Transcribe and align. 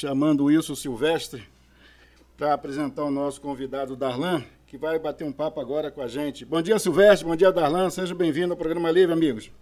chamando 0.00 0.40
o 0.40 0.44
Wilson 0.46 0.74
Silvestre 0.74 1.46
para 2.34 2.54
apresentar 2.54 3.04
o 3.04 3.10
nosso 3.10 3.38
convidado 3.38 3.94
Darlan, 3.94 4.42
que 4.66 4.78
vai 4.78 4.98
bater 4.98 5.24
um 5.24 5.32
papo 5.32 5.60
agora 5.60 5.90
com 5.90 6.00
a 6.00 6.08
gente. 6.08 6.42
Bom 6.42 6.62
dia, 6.62 6.78
Silvestre. 6.78 7.28
Bom 7.28 7.36
dia, 7.36 7.52
Darlan. 7.52 7.90
Seja 7.90 8.14
bem-vindo 8.14 8.54
ao 8.54 8.56
programa 8.56 8.90
Livre, 8.90 9.12
amigos. 9.12 9.52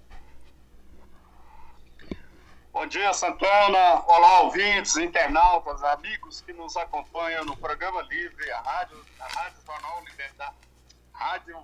Bom 2.73 2.87
dia, 2.87 3.13
Santana. 3.13 4.05
Olá, 4.07 4.43
ouvintes, 4.43 4.97
internautas, 4.97 5.83
amigos 5.83 6.41
que 6.43 6.53
nos 6.53 6.77
acompanham 6.77 7.45
no 7.45 7.57
programa 7.57 8.01
Livre, 8.03 8.49
a 8.53 8.61
Rádio, 8.61 8.97
a 9.19 9.27
Rádio 9.27 9.59
Jornal 9.67 10.05
Liberdade, 10.09 10.55
Rádio 11.13 11.57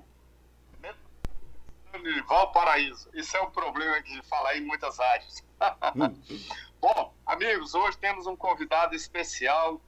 Valparaíso. 2.27 3.09
Isso 3.15 3.37
é 3.37 3.41
um 3.41 3.51
problema 3.51 4.03
de 4.03 4.21
falar 4.23 4.57
em 4.57 4.63
muitas 4.63 4.99
rádios. 4.99 5.45
Bom, 6.85 7.15
amigos, 7.25 7.75
hoje 7.75 7.97
temos 7.97 8.27
um 8.27 8.37
convidado 8.37 8.95
especial. 8.95 9.81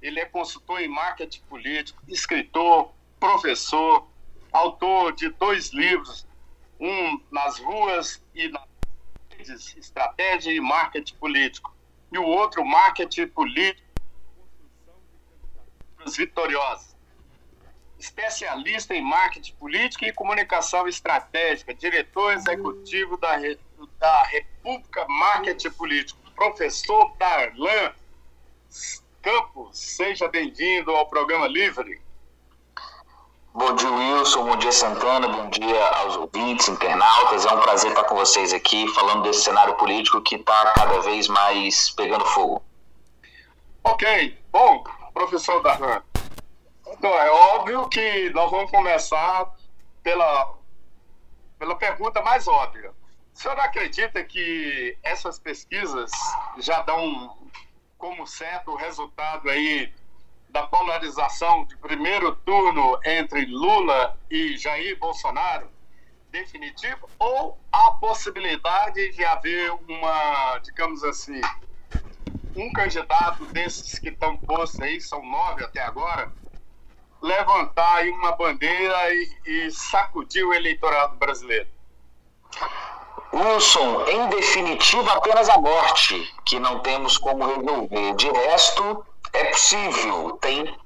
Ele 0.00 0.20
é 0.20 0.24
consultor 0.24 0.80
em 0.80 0.86
marketing 0.86 1.40
político, 1.48 2.00
escritor, 2.06 2.92
professor, 3.18 4.06
autor 4.52 5.12
de 5.12 5.28
dois 5.30 5.72
livros, 5.72 6.24
um 6.78 7.20
nas 7.32 7.58
ruas 7.58 8.22
e 8.32 8.46
nas 8.46 8.62
redes, 9.28 9.76
estratégia 9.76 10.52
e 10.52 10.60
marketing 10.60 11.16
político, 11.16 11.74
e 12.12 12.18
o 12.18 12.22
outro, 12.22 12.64
marketing 12.64 13.26
político, 13.26 13.90
vitoriosas 16.16 16.94
especialista 17.98 18.94
em 18.94 19.02
marketing 19.02 19.54
político 19.54 20.04
e 20.04 20.12
comunicação 20.12 20.86
estratégica, 20.86 21.74
diretor 21.74 22.34
executivo 22.34 23.16
da, 23.16 23.36
da 23.98 24.22
República 24.24 25.06
Marketing 25.08 25.70
Político, 25.70 26.25
professor 26.36 27.12
Darlan 27.18 27.92
Campos. 29.22 29.78
Seja 29.78 30.28
bem-vindo 30.28 30.90
ao 30.92 31.06
programa 31.06 31.48
Livre. 31.48 32.00
Bom 33.52 33.74
dia, 33.74 33.90
Wilson. 33.90 34.44
Bom 34.44 34.56
dia, 34.56 34.70
Santana. 34.70 35.26
Bom 35.28 35.48
dia 35.48 35.88
aos 35.96 36.16
ouvintes, 36.16 36.68
internautas. 36.68 37.46
É 37.46 37.52
um 37.52 37.60
prazer 37.60 37.90
estar 37.90 38.04
com 38.04 38.14
vocês 38.14 38.52
aqui 38.52 38.86
falando 38.88 39.22
desse 39.22 39.44
cenário 39.44 39.74
político 39.74 40.20
que 40.20 40.36
está 40.36 40.72
cada 40.74 41.00
vez 41.00 41.26
mais 41.26 41.90
pegando 41.90 42.24
fogo. 42.26 42.62
Ok. 43.82 44.38
Bom, 44.52 44.84
professor 45.14 45.62
Darlan, 45.62 46.02
então, 46.86 47.10
é 47.10 47.30
óbvio 47.30 47.88
que 47.88 48.30
nós 48.30 48.50
vamos 48.50 48.70
começar 48.70 49.52
pela, 50.02 50.54
pela 51.58 51.74
pergunta 51.76 52.22
mais 52.22 52.46
óbvia. 52.46 52.92
O 53.36 53.38
senhor 53.38 53.60
acredita 53.60 54.24
que 54.24 54.96
essas 55.02 55.38
pesquisas 55.38 56.10
já 56.56 56.80
dão 56.80 57.36
como 57.98 58.26
certo 58.26 58.70
o 58.70 58.76
resultado 58.76 59.50
aí 59.50 59.92
da 60.48 60.66
polarização 60.66 61.66
de 61.66 61.76
primeiro 61.76 62.34
turno 62.34 62.98
entre 63.04 63.44
Lula 63.44 64.18
e 64.30 64.56
Jair 64.56 64.98
Bolsonaro 64.98 65.68
definitivo 66.30 67.10
ou 67.18 67.58
a 67.70 67.90
possibilidade 67.90 69.12
de 69.12 69.22
haver 69.22 69.70
uma, 69.86 70.58
digamos 70.60 71.04
assim, 71.04 71.42
um 72.54 72.72
candidato 72.72 73.44
desses 73.52 73.98
que 73.98 74.08
estão 74.08 74.38
postos 74.38 74.80
aí, 74.80 74.98
são 74.98 75.22
nove 75.22 75.62
até 75.62 75.82
agora, 75.82 76.32
levantar 77.20 77.96
aí 77.96 78.10
uma 78.10 78.32
bandeira 78.32 79.12
e, 79.12 79.28
e 79.44 79.70
sacudir 79.70 80.42
o 80.42 80.54
eleitorado 80.54 81.16
brasileiro? 81.16 81.68
Wilson, 83.32 84.04
em 84.08 84.28
definitivo, 84.28 85.08
apenas 85.10 85.48
a 85.48 85.58
morte, 85.58 86.34
que 86.44 86.58
não 86.58 86.80
temos 86.80 87.18
como 87.18 87.46
resolver. 87.46 88.14
De 88.14 88.30
resto, 88.30 89.04
é 89.32 89.44
possível, 89.44 90.38
tem, 90.40 90.76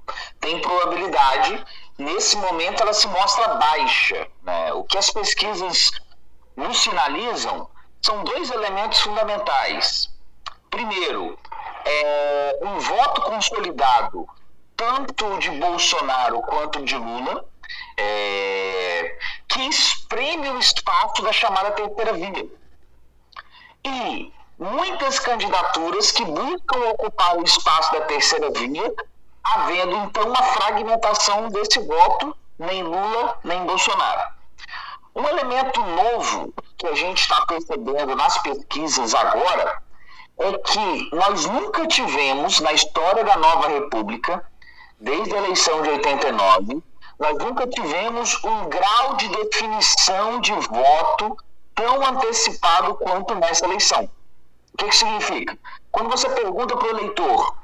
tem 0.41 0.61
probabilidade. 0.61 1.65
Nesse 1.99 2.37
momento, 2.37 2.83
ela 2.83 2.93
se 2.93 3.07
mostra 3.09 3.55
baixa. 3.55 4.27
Né? 4.43 4.73
O 4.73 4.85
que 4.85 4.99
as 4.99 5.11
pesquisas 5.11 5.91
nos 6.57 6.81
sinalizam 6.81 7.69
são 8.03 8.25
dois 8.25 8.51
elementos 8.51 9.01
fundamentais. 9.01 10.11
Primeiro, 10.71 11.39
é 11.85 12.59
um 12.63 12.79
voto 12.79 13.23
consolidado 13.23 14.27
tanto 14.77 15.39
de 15.39 15.51
Bolsonaro 15.51 16.41
quanto 16.41 16.83
de 16.83 16.97
Lula, 16.97 17.45
é, 17.97 19.19
que 19.49 19.61
espreme 19.63 20.49
o 20.51 20.59
espaço 20.59 21.23
da 21.23 21.33
chamada 21.33 21.73
terceira 21.73 22.13
via. 22.13 22.47
E 23.85 24.33
muitas 24.59 25.19
candidaturas 25.19 26.13
que 26.13 26.25
buscam 26.25 26.79
ocupar 26.91 27.37
o 27.37 27.43
espaço 27.43 27.93
da 27.93 28.03
terceira 28.03 28.51
via, 28.51 28.93
havendo 29.43 29.97
então 29.97 30.29
uma 30.29 30.43
fragmentação 30.43 31.49
desse 31.49 31.81
voto, 31.81 32.37
nem 32.59 32.83
Lula, 32.83 33.39
nem 33.43 33.65
Bolsonaro. 33.65 34.41
Um 35.15 35.27
elemento 35.27 35.81
novo 35.81 36.55
que 36.79 36.87
a 36.87 36.95
gente 36.95 37.21
está 37.21 37.45
percebendo 37.47 38.15
nas 38.15 38.39
pesquisas 38.39 39.15
agora 39.15 39.83
é 40.39 40.53
que 40.59 41.11
nós 41.13 41.45
nunca 41.47 41.87
tivemos 41.87 42.61
na 42.61 42.73
história 42.73 43.25
da 43.25 43.37
nova 43.37 43.69
república 43.69 44.45
desde 44.99 45.35
a 45.35 45.39
eleição 45.39 45.83
de 45.83 45.91
89, 45.91 46.83
nós 47.21 47.37
nunca 47.37 47.67
tivemos 47.67 48.43
um 48.43 48.69
grau 48.71 49.17
de 49.17 49.29
definição 49.29 50.41
de 50.41 50.53
voto 50.53 51.37
tão 51.75 52.03
antecipado 52.07 52.95
quanto 52.95 53.35
nessa 53.35 53.67
eleição. 53.67 54.09
O 54.73 54.77
que, 54.79 54.87
que 54.87 54.97
significa? 54.97 55.59
Quando 55.93 56.09
você 56.09 56.31
pergunta 56.31 56.75
para 56.75 56.87
o 56.87 56.91
eleitor, 56.91 57.55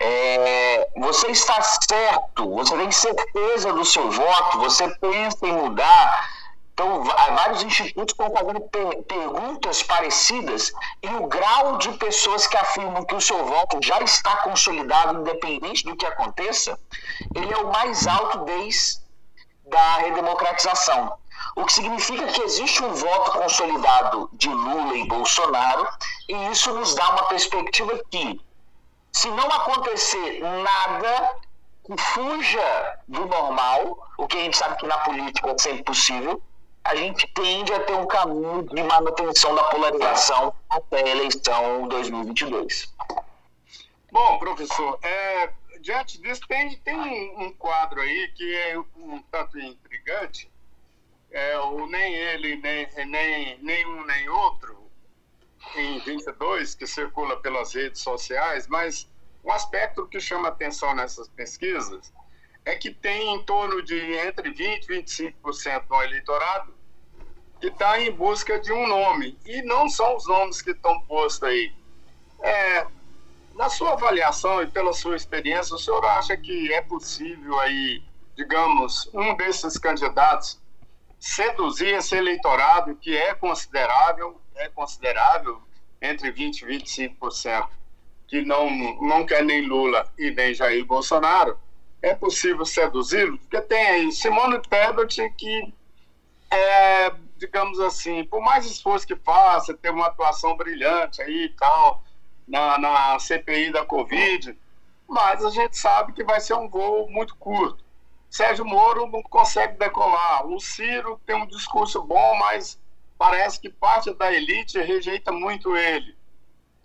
é, 0.00 0.88
você 0.96 1.28
está 1.28 1.62
certo, 1.62 2.50
você 2.50 2.76
tem 2.76 2.90
certeza 2.90 3.72
do 3.72 3.84
seu 3.84 4.10
voto, 4.10 4.58
você 4.58 4.88
pensa 4.96 5.46
em 5.46 5.52
mudar, 5.52 6.28
então, 6.74 7.04
vários 7.04 7.62
institutos 7.62 8.12
estão 8.12 8.32
fazendo 8.32 8.60
per 8.62 9.02
perguntas 9.04 9.80
parecidas 9.84 10.72
e 11.00 11.06
o 11.06 11.28
grau 11.28 11.78
de 11.78 11.92
pessoas 11.92 12.48
que 12.48 12.56
afirmam 12.56 13.04
que 13.04 13.14
o 13.14 13.20
seu 13.20 13.46
voto 13.46 13.78
já 13.80 14.00
está 14.00 14.38
consolidado, 14.38 15.20
independente 15.20 15.84
do 15.84 15.94
que 15.94 16.04
aconteça, 16.04 16.76
ele 17.32 17.54
é 17.54 17.58
o 17.58 17.70
mais 17.70 18.08
alto 18.08 18.38
desde 18.38 19.03
a 19.72 19.96
redemocratização. 19.98 21.16
O 21.56 21.64
que 21.64 21.72
significa 21.72 22.26
que 22.26 22.42
existe 22.42 22.82
um 22.82 22.92
voto 22.94 23.32
consolidado 23.32 24.28
de 24.32 24.48
Lula 24.48 24.96
e 24.96 25.06
Bolsonaro, 25.06 25.88
e 26.28 26.34
isso 26.50 26.72
nos 26.72 26.94
dá 26.94 27.10
uma 27.10 27.24
perspectiva 27.24 28.00
que, 28.10 28.40
se 29.12 29.30
não 29.30 29.46
acontecer 29.46 30.40
nada 30.40 31.36
que 31.84 31.96
fuja 32.00 32.98
do 33.06 33.26
normal, 33.26 34.08
o 34.18 34.26
que 34.26 34.38
a 34.38 34.40
gente 34.40 34.56
sabe 34.56 34.76
que 34.76 34.86
na 34.86 34.98
política 34.98 35.50
é 35.50 35.58
sempre 35.58 35.84
possível, 35.84 36.42
a 36.82 36.94
gente 36.96 37.26
tende 37.28 37.72
a 37.72 37.80
ter 37.80 37.94
um 37.94 38.06
caminho 38.06 38.62
de 38.62 38.82
manutenção 38.82 39.54
da 39.54 39.64
polarização 39.64 40.54
até 40.68 41.02
a 41.02 41.08
eleição 41.08 41.88
2022. 41.88 42.92
Bom, 44.12 44.38
professor, 44.38 44.98
é, 45.02 45.50
diante 45.84 46.18
disso, 46.18 46.40
tem, 46.48 46.78
tem 46.78 46.96
um 47.36 47.52
quadro 47.52 48.00
aí 48.00 48.32
que 48.34 48.56
é 48.56 48.78
um 48.78 49.22
tanto 49.30 49.58
intrigante. 49.58 50.50
É, 51.30 51.58
o 51.58 51.86
nem 51.86 52.14
ele, 52.14 52.56
nem, 52.56 52.88
nem, 53.06 53.58
nem 53.58 53.86
um 53.86 54.04
nem 54.06 54.28
outro, 54.30 54.90
em 55.76 55.98
22, 56.00 56.74
que 56.74 56.86
circula 56.86 57.38
pelas 57.40 57.74
redes 57.74 58.00
sociais, 58.00 58.66
mas 58.66 59.10
um 59.44 59.52
aspecto 59.52 60.06
que 60.06 60.18
chama 60.20 60.48
atenção 60.48 60.94
nessas 60.94 61.28
pesquisas 61.28 62.12
é 62.64 62.74
que 62.76 62.90
tem 62.90 63.34
em 63.34 63.44
torno 63.44 63.82
de 63.82 64.00
entre 64.16 64.54
20% 64.54 64.88
e 64.88 65.32
25% 65.32 65.86
do 65.86 66.02
eleitorado 66.02 66.74
que 67.60 67.66
está 67.66 68.00
em 68.00 68.10
busca 68.10 68.58
de 68.58 68.72
um 68.72 68.86
nome. 68.86 69.38
E 69.44 69.60
não 69.62 69.88
são 69.90 70.16
os 70.16 70.26
nomes 70.26 70.62
que 70.62 70.70
estão 70.70 70.98
postos 71.02 71.46
aí. 71.46 71.74
É, 72.40 72.86
na 73.54 73.68
sua 73.68 73.92
avaliação 73.92 74.62
e 74.62 74.66
pela 74.66 74.92
sua 74.92 75.16
experiência, 75.16 75.74
o 75.74 75.78
senhor 75.78 76.04
acha 76.04 76.36
que 76.36 76.72
é 76.72 76.80
possível 76.80 77.58
aí, 77.60 78.02
digamos, 78.36 79.08
um 79.14 79.34
desses 79.36 79.78
candidatos 79.78 80.60
seduzir 81.18 81.94
esse 81.94 82.14
eleitorado 82.16 82.96
que 82.96 83.16
é 83.16 83.34
considerável, 83.34 84.40
é 84.56 84.68
considerável 84.68 85.62
entre 86.02 86.30
20 86.30 86.62
e 86.62 86.66
25%, 86.66 87.68
que 88.28 88.42
não, 88.42 88.68
não 89.00 89.24
quer 89.24 89.42
nem 89.42 89.62
Lula 89.62 90.06
e 90.18 90.30
nem 90.30 90.52
Jair 90.52 90.84
Bolsonaro, 90.84 91.58
é 92.02 92.14
possível 92.14 92.66
seduzi-lo? 92.66 93.38
Porque 93.38 93.60
tem 93.62 93.86
aí 93.86 94.12
Simone 94.12 94.60
Tebet 94.60 95.30
que 95.38 95.72
é, 96.50 97.10
digamos 97.38 97.80
assim, 97.80 98.24
por 98.24 98.42
mais 98.42 98.66
esforço 98.66 99.06
que 99.06 99.16
faça, 99.16 99.74
ter 99.74 99.90
uma 99.90 100.08
atuação 100.08 100.56
brilhante 100.56 101.22
aí 101.22 101.46
e 101.46 101.48
tal, 101.50 102.04
na, 102.46 102.78
na 102.78 103.18
CPI 103.18 103.72
da 103.72 103.84
Covid, 103.84 104.56
mas 105.08 105.44
a 105.44 105.50
gente 105.50 105.76
sabe 105.76 106.12
que 106.12 106.24
vai 106.24 106.40
ser 106.40 106.54
um 106.54 106.68
voo 106.68 107.08
muito 107.10 107.36
curto. 107.36 107.84
Sérgio 108.30 108.64
Moro 108.64 109.06
não 109.06 109.22
consegue 109.22 109.78
decolar. 109.78 110.46
O 110.46 110.58
Ciro 110.58 111.20
tem 111.24 111.36
um 111.36 111.46
discurso 111.46 112.02
bom, 112.02 112.36
mas 112.36 112.80
parece 113.16 113.60
que 113.60 113.70
parte 113.70 114.12
da 114.14 114.32
elite 114.32 114.78
rejeita 114.80 115.30
muito 115.30 115.76
ele. 115.76 116.16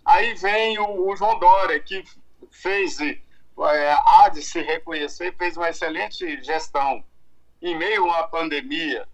Aí 0.04 0.34
vem 0.34 0.78
o, 0.78 1.08
o 1.08 1.16
João 1.16 1.38
Dória, 1.38 1.80
que 1.80 2.04
fez, 2.50 3.00
é, 3.00 3.92
há 4.06 4.28
de 4.28 4.42
se 4.42 4.60
reconhecer, 4.60 5.34
fez 5.36 5.56
uma 5.56 5.70
excelente 5.70 6.42
gestão 6.42 7.04
em 7.60 7.76
meio 7.76 8.04
uma 8.04 8.22
pandemia. 8.28 9.06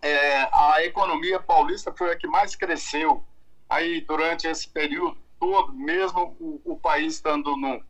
É, 0.00 0.48
a 0.52 0.84
economia 0.84 1.40
paulista 1.40 1.92
foi 1.92 2.12
a 2.12 2.16
que 2.16 2.26
mais 2.26 2.54
cresceu 2.54 3.24
aí 3.68 4.00
durante 4.02 4.46
esse 4.46 4.68
período 4.68 5.18
todo, 5.38 5.72
mesmo 5.72 6.36
o, 6.40 6.60
o 6.64 6.76
país 6.76 7.14
estando 7.14 7.56
no, 7.56 7.82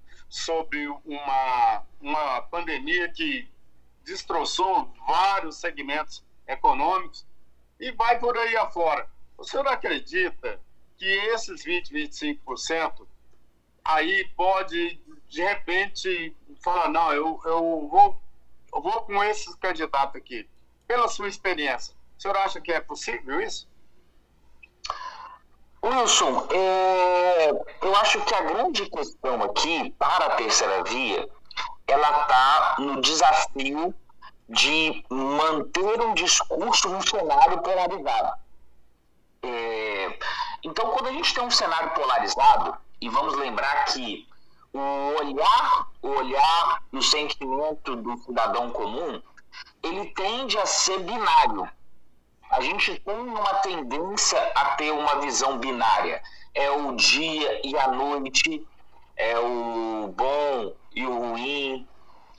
uma, 1.04 1.82
uma 2.00 2.42
pandemia 2.42 3.08
que 3.10 3.48
destroçou 4.04 4.92
vários 5.06 5.56
segmentos 5.56 6.24
econômicos 6.46 7.26
e 7.78 7.92
vai 7.92 8.18
por 8.18 8.36
aí 8.36 8.56
afora. 8.56 9.08
O 9.36 9.44
senhor 9.44 9.66
acredita 9.68 10.60
que 10.96 11.06
esses 11.06 11.62
20, 11.64 11.92
25% 11.92 13.06
aí 13.84 14.28
pode, 14.36 15.00
de 15.28 15.42
repente, 15.42 16.36
falar, 16.62 16.88
não, 16.90 17.12
eu, 17.12 17.40
eu, 17.44 17.88
vou, 17.88 18.20
eu 18.74 18.82
vou 18.82 19.02
com 19.02 19.22
esse 19.24 19.56
candidato 19.58 20.18
aqui, 20.18 20.48
pela 20.86 21.08
sua 21.08 21.28
experiência. 21.28 21.94
O 22.18 22.20
senhor 22.20 22.36
acha 22.36 22.60
que 22.60 22.72
é 22.72 22.80
possível 22.80 23.40
isso? 23.40 23.68
Wilson, 25.82 26.46
é, 26.50 27.50
eu 27.82 27.96
acho 27.96 28.20
que 28.22 28.34
a 28.34 28.42
grande 28.42 28.88
questão 28.90 29.42
aqui 29.42 29.94
para 29.98 30.26
a 30.26 30.36
terceira 30.36 30.82
via, 30.84 31.28
ela 31.86 32.22
está 32.22 32.76
no 32.78 33.00
desafio 33.00 33.94
de 34.48 35.04
manter 35.10 36.00
um 36.00 36.14
discurso 36.14 36.88
num 36.88 37.02
cenário 37.02 37.58
polarizado. 37.58 38.32
É, 39.42 40.18
então, 40.64 40.90
quando 40.90 41.08
a 41.08 41.12
gente 41.12 41.32
tem 41.32 41.44
um 41.44 41.50
cenário 41.50 41.90
polarizado, 41.90 42.76
e 43.00 43.08
vamos 43.08 43.36
lembrar 43.36 43.84
que 43.84 44.26
o 44.72 45.14
olhar, 45.20 45.86
o 46.02 46.08
olhar 46.08 46.82
e 46.92 46.98
o 46.98 47.02
sentimento 47.02 47.96
do 47.96 48.16
cidadão 48.18 48.70
comum, 48.70 49.22
ele 49.82 50.06
tende 50.14 50.58
a 50.58 50.66
ser 50.66 50.98
binário. 51.00 51.68
A 52.50 52.60
gente 52.60 52.98
tem 53.00 53.14
uma 53.14 53.54
tendência 53.56 54.40
a 54.54 54.76
ter 54.76 54.90
uma 54.90 55.20
visão 55.20 55.58
binária. 55.58 56.22
É 56.54 56.70
o 56.70 56.96
dia 56.96 57.60
e 57.64 57.76
a 57.76 57.88
noite, 57.88 58.66
é 59.16 59.38
o 59.38 60.12
bom 60.16 60.72
e 60.94 61.06
o 61.06 61.18
ruim, 61.18 61.86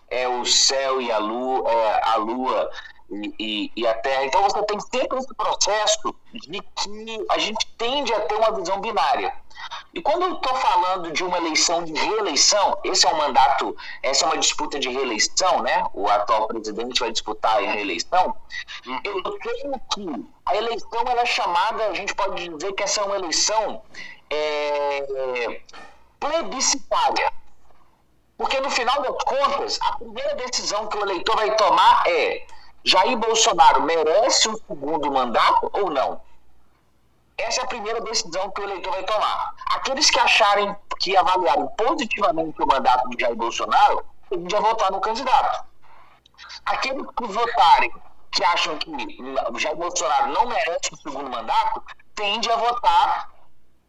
é 0.10 0.28
o 0.28 0.46
céu 0.46 1.02
e 1.02 1.12
a 1.12 1.18
lua, 1.20 1.70
é 1.70 2.10
a 2.10 2.16
lua 2.16 2.72
e, 3.12 3.34
e, 3.40 3.72
e, 3.76 3.88
a 3.88 3.94
terra. 3.96 4.26
Então 4.26 4.44
você 4.44 4.62
tem 4.64 4.80
sempre 4.80 5.18
esse 5.18 5.34
processo 5.34 6.16
de 6.34 6.62
que 6.62 7.26
a 7.30 7.38
gente 7.38 7.66
tende 7.78 8.14
a 8.14 8.22
ter 8.22 8.36
uma 8.36 8.52
visão 8.52 8.80
binária. 8.80 9.34
E 9.94 10.02
quando 10.02 10.24
eu 10.24 10.34
estou 10.34 10.56
falando 10.56 11.12
de 11.12 11.24
uma 11.24 11.38
eleição 11.38 11.84
de 11.84 11.94
reeleição, 11.94 12.80
esse 12.84 13.06
é 13.06 13.14
um 13.14 13.18
mandato, 13.18 13.76
essa 14.04 14.26
é 14.26 14.28
uma 14.28 14.38
disputa 14.38 14.80
de 14.80 14.90
reeleição, 14.90 15.62
né? 15.62 15.84
O 15.94 16.08
atual 16.08 16.48
presidente 16.48 17.00
vai 17.00 17.12
disputar 17.12 17.58
a 17.58 17.60
reeleição. 17.60 18.36
Eu 19.04 19.38
creio 19.40 19.82
que 19.92 20.26
a 20.46 20.56
eleição 20.56 21.02
ela 21.08 21.22
é 21.22 21.26
chamada, 21.26 21.88
a 21.88 21.94
gente 21.94 22.14
pode 22.16 22.48
dizer 22.50 22.74
que 22.74 22.84
essa 22.84 23.02
é 23.02 23.04
uma 23.04 23.16
eleição 23.16 23.82
é, 24.30 25.62
plebiscitária. 26.20 27.34
Porque 28.38 28.60
no 28.62 28.70
final 28.70 29.02
das 29.02 29.24
contas, 29.24 29.80
a 29.82 29.98
primeira 29.98 30.36
decisão 30.36 30.88
que 30.88 30.98
o 30.98 31.02
eleitor 31.02 31.36
vai 31.36 31.54
tomar 31.58 32.04
é 32.08 32.46
Jair 32.84 33.18
Bolsonaro 33.18 33.82
merece 33.84 34.50
um 34.50 34.56
segundo 34.56 35.12
mandato 35.12 35.70
ou 35.74 35.90
não? 35.90 36.22
Essa 37.38 37.62
é 37.62 37.64
a 37.64 37.68
primeira 37.68 38.02
decisão 38.02 38.52
que 38.52 38.62
o 38.62 38.64
eleitor 38.64 38.92
vai 38.92 39.04
tomar. 39.04 39.54
Aqueles 39.68 40.10
que 40.10 40.20
acharem 40.20 40.76
que 41.00 41.16
avaliarem 41.16 41.68
positivamente 41.78 42.62
o 42.62 42.68
mandato 42.68 43.10
de 43.10 43.22
Jair 43.22 43.36
Bolsonaro, 43.36 44.06
tendem 44.30 44.58
a 44.58 44.62
votar 44.62 44.92
no 44.92 45.00
candidato. 45.00 45.66
Aqueles 46.66 47.06
que 47.18 47.26
votarem 47.26 47.92
que 48.32 48.44
acham 48.44 48.78
que 48.78 48.92
Jair 49.60 49.76
Bolsonaro 49.76 50.32
não 50.32 50.46
merece 50.46 50.94
o 50.94 50.98
segundo 50.98 51.30
mandato, 51.30 51.84
tendem 52.14 52.52
a 52.52 52.56
votar 52.58 53.32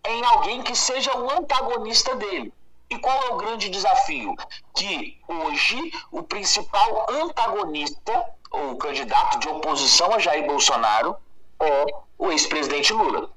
em 0.07 0.25
alguém 0.25 0.63
que 0.63 0.75
seja 0.75 1.17
o 1.17 1.31
antagonista 1.31 2.15
dele. 2.17 2.55
E 2.89 2.99
qual 2.99 3.23
é 3.25 3.31
o 3.31 3.37
grande 3.37 3.69
desafio? 3.69 4.35
Que 4.75 5.21
hoje 5.29 5.93
o 6.11 6.23
principal 6.23 7.07
antagonista, 7.11 8.25
ou 8.51 8.77
candidato 8.77 9.39
de 9.39 9.49
oposição 9.49 10.15
a 10.15 10.19
Jair 10.19 10.47
Bolsonaro, 10.47 11.17
é 11.61 11.87
o 12.19 12.31
ex-presidente 12.31 12.93
Lula. 12.93 13.31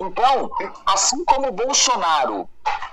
Então, 0.00 0.50
assim 0.86 1.24
como 1.24 1.48
o 1.48 1.52
Bolsonaro 1.52 2.48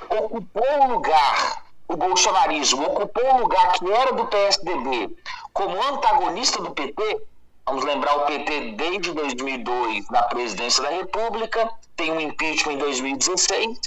ocupou 0.10 0.83
o 0.83 0.88
lugar, 0.94 1.63
o 1.88 1.95
bolsonarismo 1.95 2.83
ocupou 2.83 3.36
o 3.36 3.38
lugar 3.39 3.74
que 3.74 3.92
era 3.92 4.12
do 4.13 4.25
PSDB 4.25 5.16
como 5.56 5.81
antagonista 5.81 6.62
do 6.62 6.72
PT, 6.72 7.22
vamos 7.66 7.86
lembrar 7.86 8.13
o 8.18 8.25
PT 8.25 8.74
desde 8.74 9.13
2002 9.13 10.10
na 10.10 10.24
presidência 10.24 10.83
da 10.83 10.89
República, 10.89 11.72
tem 11.95 12.12
um 12.12 12.19
impeachment 12.19 12.74
em 12.74 12.77
2016, 12.77 13.80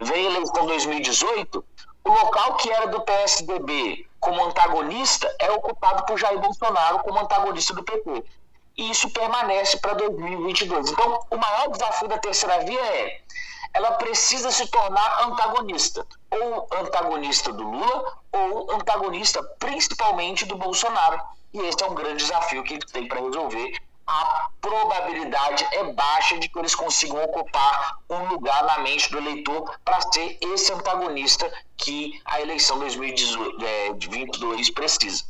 veio 0.00 0.28
a 0.28 0.32
eleição 0.32 0.62
em 0.62 0.66
2018, 0.68 1.64
o 2.06 2.12
local 2.12 2.56
que 2.56 2.70
era 2.70 2.86
do 2.86 3.00
PSDB 3.00 4.06
como 4.20 4.44
antagonista 4.44 5.34
é 5.40 5.50
ocupado 5.50 6.04
por 6.06 6.18
Jair 6.18 6.38
Bolsonaro 6.38 7.00
como 7.00 7.18
antagonista 7.18 7.74
do 7.74 7.82
PT 7.82 8.24
e 8.76 8.90
isso 8.90 9.10
permanece 9.10 9.78
para 9.78 9.94
2022. 9.94 10.90
Então, 10.90 11.20
o 11.30 11.36
maior 11.36 11.68
desafio 11.70 12.08
da 12.08 12.18
terceira 12.18 12.64
via 12.64 12.80
é 12.80 13.20
ela 13.72 13.92
precisa 13.92 14.50
se 14.50 14.66
tornar 14.68 15.24
antagonista, 15.24 16.06
ou 16.30 16.66
antagonista 16.72 17.52
do 17.52 17.62
Lula, 17.62 18.18
ou 18.32 18.72
antagonista 18.72 19.42
principalmente 19.58 20.46
do 20.46 20.56
Bolsonaro. 20.56 21.20
E 21.52 21.58
esse 21.60 21.82
é 21.82 21.86
um 21.86 21.94
grande 21.94 22.24
desafio 22.24 22.62
que 22.62 22.74
eles 22.74 22.90
têm 22.90 23.06
para 23.06 23.20
resolver. 23.20 23.78
A 24.06 24.50
probabilidade 24.60 25.66
é 25.72 25.82
baixa 25.92 26.38
de 26.38 26.48
que 26.48 26.58
eles 26.58 26.74
consigam 26.74 27.22
ocupar 27.24 27.98
um 28.08 28.28
lugar 28.28 28.62
na 28.64 28.78
mente 28.78 29.10
do 29.10 29.18
eleitor 29.18 29.78
para 29.84 30.00
ser 30.12 30.38
esse 30.40 30.72
antagonista 30.72 31.52
que 31.76 32.20
a 32.24 32.40
eleição 32.40 32.78
2022 32.78 34.70
precisa. 34.70 35.24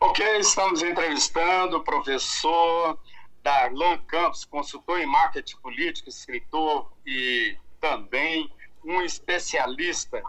Ok, 0.00 0.38
estamos 0.38 0.82
entrevistando 0.82 1.76
o 1.76 1.84
professor 1.84 2.98
Darlan 3.42 3.98
Campos, 3.98 4.44
consultor 4.44 4.98
em 5.00 5.06
marketing 5.06 5.56
político, 5.58 6.08
escritor 6.08 6.90
e 7.06 7.56
também 7.80 8.50
um 8.84 9.02
especialista, 9.02 10.22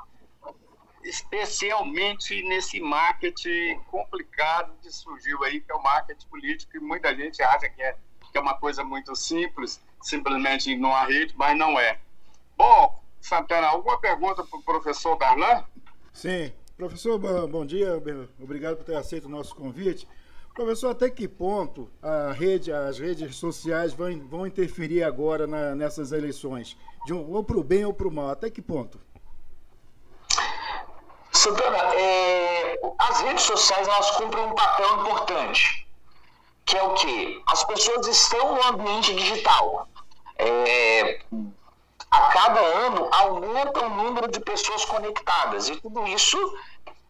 especialmente 1.04 2.42
nesse 2.44 2.80
marketing 2.80 3.80
complicado 3.92 4.74
que 4.82 4.92
surgiu 4.92 5.44
aí, 5.44 5.62
que 5.62 5.72
é 5.72 5.76
o 5.76 5.84
marketing 5.84 6.28
político, 6.28 6.78
e 6.78 6.80
muita 6.80 7.16
gente 7.16 7.42
acha 7.42 7.70
que 7.70 7.82
é, 7.82 7.96
que 8.32 8.38
é 8.38 8.42
uma 8.42 8.56
coisa 8.56 8.84
muito 8.84 9.16
simples, 9.16 9.82
simplesmente 10.02 10.76
numa 10.76 11.06
rede, 11.06 11.34
mas 11.38 11.58
não 11.58 11.80
é. 11.80 12.00
Bom, 12.58 13.04
Santana, 13.20 13.68
alguma 13.68 14.00
pergunta 14.00 14.44
para 14.44 14.60
o 14.60 14.64
professor 14.64 15.18
Darlan? 15.18 15.64
Sim. 16.12 16.52
Professor, 16.76 17.20
bom 17.48 17.66
dia, 17.66 18.02
obrigado 18.40 18.78
por 18.78 18.84
ter 18.84 18.96
aceito 18.96 19.26
o 19.26 19.30
nosso 19.30 19.56
convite. 19.56 20.08
Professor, 20.54 20.90
até 20.90 21.10
que 21.10 21.28
ponto 21.28 21.90
a 22.02 22.32
rede, 22.32 22.72
as 22.72 23.00
redes 23.00 23.36
sociais 23.36 23.94
vão, 23.94 24.20
vão 24.28 24.46
interferir 24.46 25.04
agora 25.04 25.48
na, 25.48 25.76
nessas 25.76 26.12
eleições? 26.12 26.78
Um, 27.10 27.32
ou 27.32 27.44
para 27.44 27.58
o 27.58 27.64
bem 27.64 27.86
ou 27.86 27.94
para 27.94 28.08
o 28.08 28.12
mal? 28.12 28.30
Até 28.30 28.50
que 28.50 28.62
ponto? 28.62 29.00
Santana, 31.34 31.78
é, 31.96 32.80
as 33.00 33.22
redes 33.22 33.44
sociais 33.44 33.88
elas 33.88 34.12
cumprem 34.12 34.46
um 34.46 34.56
papel 34.56 35.02
importante, 35.02 35.88
que 36.66 36.78
é 36.78 36.84
o 36.84 36.94
que? 36.94 37.44
As 37.48 37.64
pessoas 37.64 38.08
estão 38.08 38.56
no 38.56 38.64
ambiente 38.68 39.14
digital. 39.14 39.88
É, 40.38 41.22
a 42.12 42.22
cada 42.28 42.60
ano 42.60 43.10
aumenta 43.12 43.86
o 43.86 43.90
número 43.90 44.32
de 44.32 44.40
pessoas 44.40 44.86
conectadas 44.86 45.70
e 45.70 45.76
tudo 45.78 46.08
isso 46.08 46.38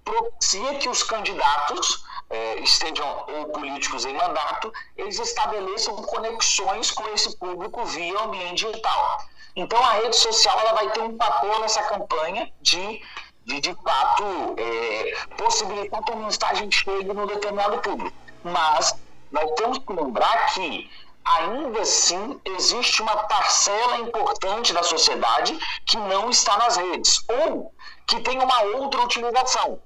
propicia 0.04 0.76
que 0.76 0.90
os 0.90 1.04
candidatos 1.04 2.06
é, 2.30 2.60
estejam 2.60 3.26
ou 3.28 3.50
políticos 3.50 4.06
em 4.06 4.14
mandato, 4.14 4.72
eles 4.98 5.20
estabeleçam 5.20 5.96
conexões 5.98 6.92
com 6.92 7.08
esse 7.10 7.38
público 7.38 7.86
via 7.86 8.20
ambiente 8.22 8.66
digital. 8.66 9.20
Então 9.56 9.84
a 9.84 9.94
rede 9.94 10.16
social 10.16 10.60
ela 10.60 10.74
vai 10.74 10.90
ter 10.92 11.02
um 11.02 11.18
papel 11.18 11.60
nessa 11.60 11.84
campanha 11.84 12.52
de 12.62 13.02
de, 13.46 13.60
de 13.60 13.74
fato 13.76 14.56
é, 14.58 15.14
possibilitar 15.38 16.04
que 16.04 16.12
a 16.12 16.16
mensagem 16.16 16.72
chegue 16.72 17.14
num 17.14 17.26
determinado 17.26 17.78
público. 17.80 18.16
Mas 18.44 18.96
nós 19.32 19.52
temos 19.56 19.80
que 19.80 19.94
lembrar 19.94 20.54
que 20.54 20.90
ainda 21.26 21.82
assim 21.82 22.40
existe 22.46 23.02
uma 23.02 23.16
parcela 23.16 23.98
importante 24.00 24.74
da 24.74 24.84
sociedade 24.84 25.58
que 25.86 25.98
não 25.98 26.30
está 26.30 26.58
nas 26.58 26.76
redes 26.76 27.24
ou 27.28 27.74
que 28.06 28.20
tem 28.22 28.40
uma 28.40 28.62
outra 28.62 29.02
utilização. 29.02 29.80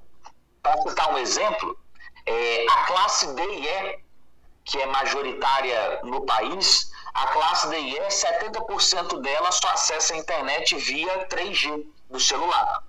Para 0.61 0.81
citar 0.81 1.13
um 1.13 1.17
exemplo, 1.17 1.77
é, 2.25 2.65
a 2.69 2.83
classe 2.85 3.33
D 3.33 3.41
e 3.41 3.67
E, 3.67 3.99
que 4.65 4.79
é 4.79 4.85
majoritária 4.87 6.01
no 6.03 6.25
país, 6.25 6.91
a 7.13 7.27
classe 7.27 7.69
D 7.69 7.79
e 7.79 7.97
E, 7.97 8.07
70% 8.07 9.21
dela 9.21 9.51
só 9.51 9.69
acessa 9.69 10.13
a 10.13 10.17
internet 10.17 10.75
via 10.75 11.27
3G 11.27 11.85
do 12.09 12.19
celular. 12.19 12.83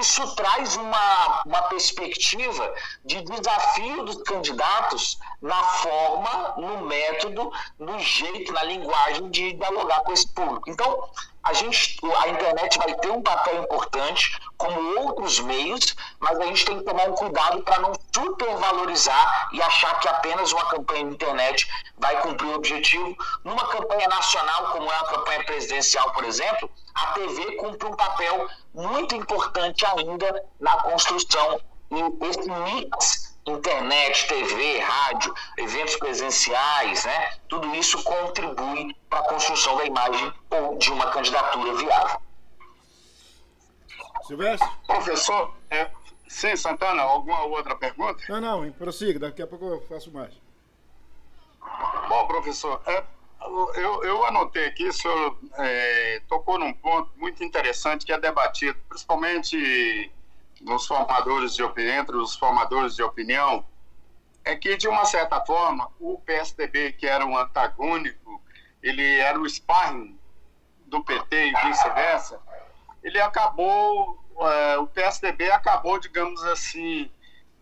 Isso 0.00 0.34
traz 0.34 0.76
uma, 0.76 1.42
uma 1.44 1.62
perspectiva 1.62 2.74
de 3.04 3.22
desafio 3.22 4.04
dos 4.04 4.22
candidatos 4.22 5.18
na 5.40 5.62
forma, 5.62 6.54
no 6.56 6.86
método, 6.86 7.50
no 7.78 7.98
jeito, 7.98 8.52
na 8.52 8.62
linguagem 8.64 9.30
de 9.30 9.52
dialogar 9.52 10.00
com 10.00 10.12
esse 10.12 10.28
público. 10.32 10.70
Então, 10.70 11.08
a 11.42 11.52
gente, 11.52 11.98
a 12.18 12.28
internet 12.28 12.78
vai 12.78 12.94
ter 12.94 13.10
um 13.10 13.22
papel 13.22 13.62
importante, 13.62 14.38
como 14.56 15.00
outros 15.00 15.40
meios, 15.40 15.96
mas 16.20 16.38
a 16.38 16.44
gente 16.44 16.64
tem 16.64 16.78
que 16.78 16.84
tomar 16.84 17.08
um 17.08 17.14
cuidado 17.14 17.62
para 17.62 17.80
não 17.80 17.92
supervalorizar 18.14 19.48
e 19.52 19.60
achar 19.60 19.98
que 19.98 20.08
apenas 20.08 20.52
uma 20.52 20.64
campanha 20.66 21.04
na 21.04 21.10
internet 21.10 21.68
vai 21.98 22.20
cumprir 22.22 22.48
o 22.48 22.54
objetivo. 22.54 23.16
Numa 23.44 23.66
campanha 23.66 24.08
nacional, 24.08 24.70
como 24.72 24.90
é 24.90 24.96
a 24.96 25.04
campanha 25.04 25.44
presidencial, 25.44 26.12
por 26.12 26.24
exemplo, 26.24 26.70
a 26.94 27.06
TV 27.08 27.56
cumpre 27.56 27.88
um 27.88 27.96
papel 27.96 28.48
muito 28.72 29.14
importante 29.16 29.84
ainda 29.86 30.44
na 30.60 30.76
construção 30.82 31.60
e 31.90 32.26
esse 32.26 32.50
mix 32.50 33.21
internet, 33.46 34.28
TV, 34.28 34.78
rádio, 34.78 35.34
eventos 35.58 35.96
presenciais, 35.96 37.04
né? 37.04 37.30
Tudo 37.48 37.74
isso 37.74 38.02
contribui 38.04 38.94
para 39.10 39.20
a 39.20 39.28
construção 39.28 39.76
da 39.76 39.84
imagem 39.84 40.32
ou 40.50 40.78
de 40.78 40.90
uma 40.90 41.10
candidatura 41.10 41.74
viável. 41.74 42.20
Silvestre? 44.26 44.68
Professor, 44.86 45.54
é, 45.70 45.90
sim, 46.28 46.54
Santana, 46.54 47.02
alguma 47.02 47.44
outra 47.44 47.74
pergunta? 47.74 48.22
Não, 48.28 48.40
não, 48.40 48.72
prossiga, 48.72 49.18
daqui 49.18 49.42
a 49.42 49.46
pouco 49.46 49.64
eu 49.66 49.80
faço 49.88 50.12
mais. 50.12 50.32
Bom, 52.08 52.26
professor, 52.26 52.80
é, 52.86 53.04
eu, 53.74 54.04
eu, 54.04 54.24
anotei 54.24 54.66
aqui, 54.66 54.88
o 54.88 54.92
senhor 54.92 55.38
é, 55.58 56.22
tocou 56.28 56.58
num 56.58 56.72
ponto 56.72 57.10
muito 57.16 57.42
interessante 57.42 58.06
que 58.06 58.12
é 58.12 58.20
debatido, 58.20 58.78
principalmente 58.88 60.10
nos 60.62 60.86
formadores 60.86 61.54
de 61.54 61.62
entre 61.62 62.16
os 62.16 62.36
formadores 62.36 62.94
de 62.94 63.02
opinião, 63.02 63.64
é 64.44 64.56
que, 64.56 64.76
de 64.76 64.88
uma 64.88 65.04
certa 65.04 65.40
forma, 65.44 65.88
o 66.00 66.18
PSDB, 66.18 66.92
que 66.92 67.06
era 67.06 67.24
um 67.24 67.36
antagônico, 67.36 68.42
ele 68.82 69.18
era 69.18 69.38
o 69.38 69.48
sparring 69.48 70.18
do 70.86 71.02
PT 71.04 71.48
e 71.48 71.52
vice-versa, 71.66 72.40
ele 73.02 73.20
acabou, 73.20 74.18
é, 74.40 74.78
o 74.78 74.86
PSDB 74.86 75.50
acabou, 75.50 75.98
digamos 75.98 76.42
assim, 76.44 77.10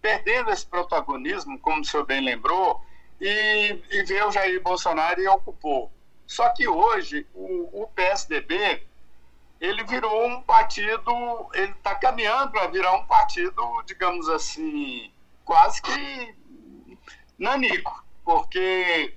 perdendo 0.00 0.50
esse 0.50 0.66
protagonismo, 0.66 1.58
como 1.58 1.80
o 1.80 1.84
senhor 1.84 2.04
bem 2.04 2.22
lembrou, 2.22 2.82
e, 3.20 3.82
e 3.90 4.02
veio 4.04 4.28
o 4.28 4.32
Jair 4.32 4.62
Bolsonaro 4.62 5.20
e 5.20 5.28
ocupou. 5.28 5.92
Só 6.26 6.48
que 6.50 6.66
hoje 6.66 7.26
o, 7.34 7.82
o 7.82 7.86
PSDB 7.88 8.86
ele 9.60 9.84
virou 9.84 10.26
um 10.26 10.40
partido, 10.42 11.12
ele 11.52 11.72
está 11.72 11.94
caminhando 11.94 12.52
para 12.52 12.66
virar 12.68 12.92
um 12.94 13.04
partido, 13.04 13.82
digamos 13.84 14.26
assim, 14.28 15.12
quase 15.44 15.82
que 15.82 16.34
nanico, 17.38 18.04
porque 18.24 19.14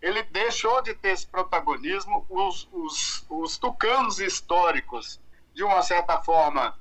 ele 0.00 0.22
deixou 0.24 0.80
de 0.82 0.94
ter 0.94 1.10
esse 1.10 1.26
protagonismo, 1.26 2.24
os, 2.30 2.68
os, 2.72 3.26
os 3.28 3.58
tucanos 3.58 4.18
históricos, 4.18 5.20
de 5.52 5.62
uma 5.62 5.82
certa 5.82 6.22
forma, 6.22 6.78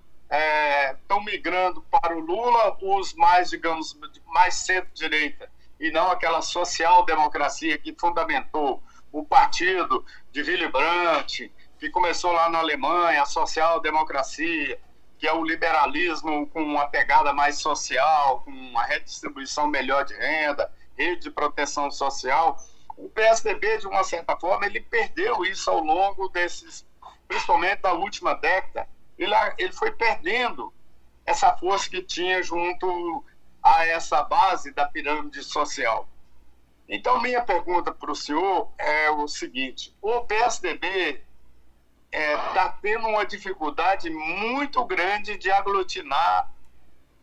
estão 0.94 1.20
é, 1.20 1.24
migrando 1.24 1.82
para 1.84 2.16
o 2.16 2.20
Lula, 2.20 2.78
os 2.82 3.14
mais, 3.14 3.50
digamos, 3.50 3.98
mais 4.28 4.56
centro-direita, 4.56 5.50
e 5.80 5.92
não 5.92 6.12
aquela 6.12 6.42
social-democracia 6.42 7.78
que 7.78 7.94
fundamentou 7.98 8.82
o 9.12 9.24
partido 9.24 10.06
de 10.32 10.42
Willy 10.42 10.68
Brandt, 10.70 11.52
que 11.86 11.92
começou 11.92 12.32
lá 12.32 12.50
na 12.50 12.58
Alemanha, 12.58 13.22
a 13.22 13.26
social-democracia, 13.28 14.80
que 15.20 15.28
é 15.28 15.34
o 15.34 15.44
liberalismo 15.44 16.48
com 16.48 16.64
uma 16.64 16.88
pegada 16.88 17.32
mais 17.32 17.60
social, 17.60 18.42
com 18.42 18.50
uma 18.50 18.84
redistribuição 18.84 19.68
melhor 19.68 20.04
de 20.04 20.16
renda, 20.16 20.72
rede 20.98 21.22
de 21.22 21.30
proteção 21.30 21.92
social. 21.92 22.58
O 22.98 23.08
PSDB, 23.10 23.78
de 23.78 23.88
uma 23.88 24.04
certa 24.04 24.36
forma, 24.36 24.66
ele 24.66 24.82
perdeu 24.82 25.46
isso 25.46 25.70
ao 25.70 25.80
longo 25.80 26.28
desses, 26.30 26.84
principalmente 27.28 27.82
da 27.82 27.94
última 27.94 28.34
década. 28.34 28.90
Ele, 29.16 29.34
ele 29.60 29.72
foi 29.72 29.92
perdendo 29.92 30.74
essa 31.24 31.56
força 31.56 31.88
que 31.88 32.02
tinha 32.02 32.42
junto 32.42 33.24
a 33.62 33.86
essa 33.86 34.24
base 34.24 34.72
da 34.72 34.88
pirâmide 34.88 35.44
social. 35.44 36.10
Então, 36.90 37.22
minha 37.22 37.44
pergunta 37.44 37.92
para 37.92 38.12
o 38.12 38.16
senhor 38.16 38.72
é 38.76 39.12
o 39.12 39.28
seguinte: 39.28 39.96
o 40.02 40.22
PSDB 40.22 41.24
está 42.16 42.22
é, 42.22 42.38
tá 42.54 42.78
tendo 42.82 43.08
uma 43.08 43.26
dificuldade 43.26 44.10
muito 44.10 44.84
grande 44.86 45.38
de 45.38 45.52
aglutinar 45.52 46.50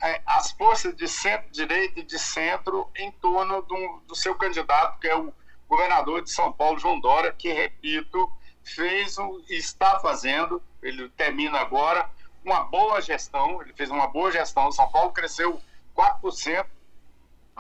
é, 0.03 0.21
as 0.27 0.53
forças 0.53 0.95
de 0.95 1.09
centro-direita 1.09 2.01
e 2.01 2.03
de 2.03 2.19
centro 2.19 2.91
em 2.95 3.11
torno 3.13 3.63
do, 3.63 4.03
do, 4.07 4.15
seu 4.15 4.35
candidato, 4.35 4.99
que 4.99 5.09
é 5.09 5.17
o 5.17 5.33
governador 5.67 6.23
de 6.23 6.31
São 6.31 6.53
Paulo, 6.53 6.79
João 6.79 7.01
Dória, 7.01 7.33
que, 7.33 7.51
repito, 7.51 8.31
fez 8.63 9.17
e 9.49 9.57
está 9.57 9.99
fazendo, 10.01 10.63
ele 10.83 11.09
termina 11.11 11.59
agora, 11.59 12.11
uma 12.45 12.65
boa 12.65 13.01
gestão, 13.01 13.63
ele 13.63 13.73
fez 13.73 13.91
uma 13.91 14.09
boa 14.09 14.31
gestão. 14.31 14.71
São 14.73 14.91
Paulo 14.91 15.13
cresceu 15.13 15.61
4%, 15.97 16.67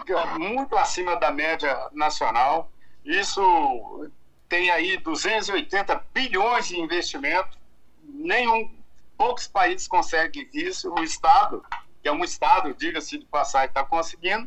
é 0.08 0.38
muito 0.38 0.76
acima 0.76 1.16
da 1.16 1.30
média 1.30 1.88
nacional. 1.92 2.70
Isso 3.04 4.10
tem 4.52 4.70
aí 4.70 4.98
280 4.98 6.04
bilhões 6.12 6.68
de 6.68 6.78
investimento, 6.78 7.56
nenhum, 8.04 8.70
poucos 9.16 9.46
países 9.48 9.88
conseguem 9.88 10.46
isso, 10.52 10.92
o 10.92 11.02
Estado, 11.02 11.64
que 12.02 12.08
é 12.08 12.12
um 12.12 12.22
Estado, 12.22 12.74
diga-se 12.74 13.16
de 13.16 13.24
passagem, 13.24 13.68
está 13.68 13.82
conseguindo, 13.82 14.46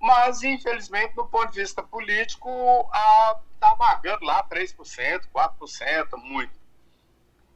mas 0.00 0.42
infelizmente, 0.42 1.14
do 1.14 1.24
ponto 1.24 1.52
de 1.52 1.60
vista 1.60 1.80
político, 1.80 2.50
está 3.54 3.72
vagando 3.74 4.24
lá 4.24 4.42
3%, 4.48 5.28
4%, 5.32 6.16
muito. 6.16 6.58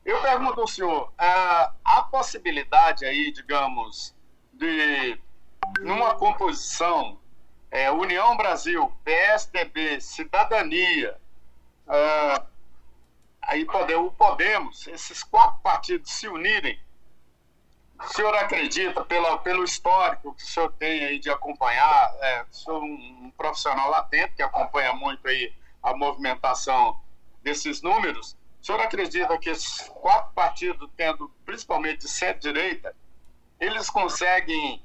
Eu 0.04 0.22
pergunto 0.22 0.60
ao 0.60 0.68
senhor, 0.68 1.12
a, 1.18 1.72
a 1.84 2.02
possibilidade 2.04 3.04
aí, 3.04 3.32
digamos, 3.32 4.14
de 4.52 5.18
numa 5.80 6.14
composição 6.14 7.18
é, 7.68 7.90
União 7.90 8.36
Brasil, 8.36 8.92
PSDB, 9.02 10.00
Cidadania, 10.00 11.18
ah, 11.90 12.46
aí 13.42 13.64
o 13.64 14.10
Podemos, 14.12 14.86
esses 14.86 15.22
quatro 15.22 15.60
partidos 15.60 16.10
se 16.12 16.28
unirem, 16.28 16.78
o 17.98 18.08
senhor 18.08 18.34
acredita, 18.34 19.04
pela, 19.04 19.38
pelo 19.38 19.64
histórico 19.64 20.34
que 20.34 20.42
o 20.42 20.46
senhor 20.46 20.72
tem 20.78 21.04
aí 21.04 21.18
de 21.18 21.28
acompanhar, 21.28 22.14
é, 22.20 22.46
sou 22.50 22.80
um, 22.80 23.24
um 23.24 23.32
profissional 23.36 23.92
atento 23.94 24.34
que 24.36 24.42
acompanha 24.42 24.94
muito 24.94 25.26
aí 25.28 25.52
a 25.82 25.94
movimentação 25.94 26.98
desses 27.42 27.82
números, 27.82 28.36
o 28.60 28.64
senhor 28.64 28.80
acredita 28.80 29.36
que 29.38 29.50
esses 29.50 29.88
quatro 29.88 30.32
partidos, 30.32 30.88
tendo 30.96 31.30
principalmente 31.44 32.00
de 32.00 32.08
centro-direita, 32.08 32.94
eles 33.58 33.90
conseguem, 33.90 34.82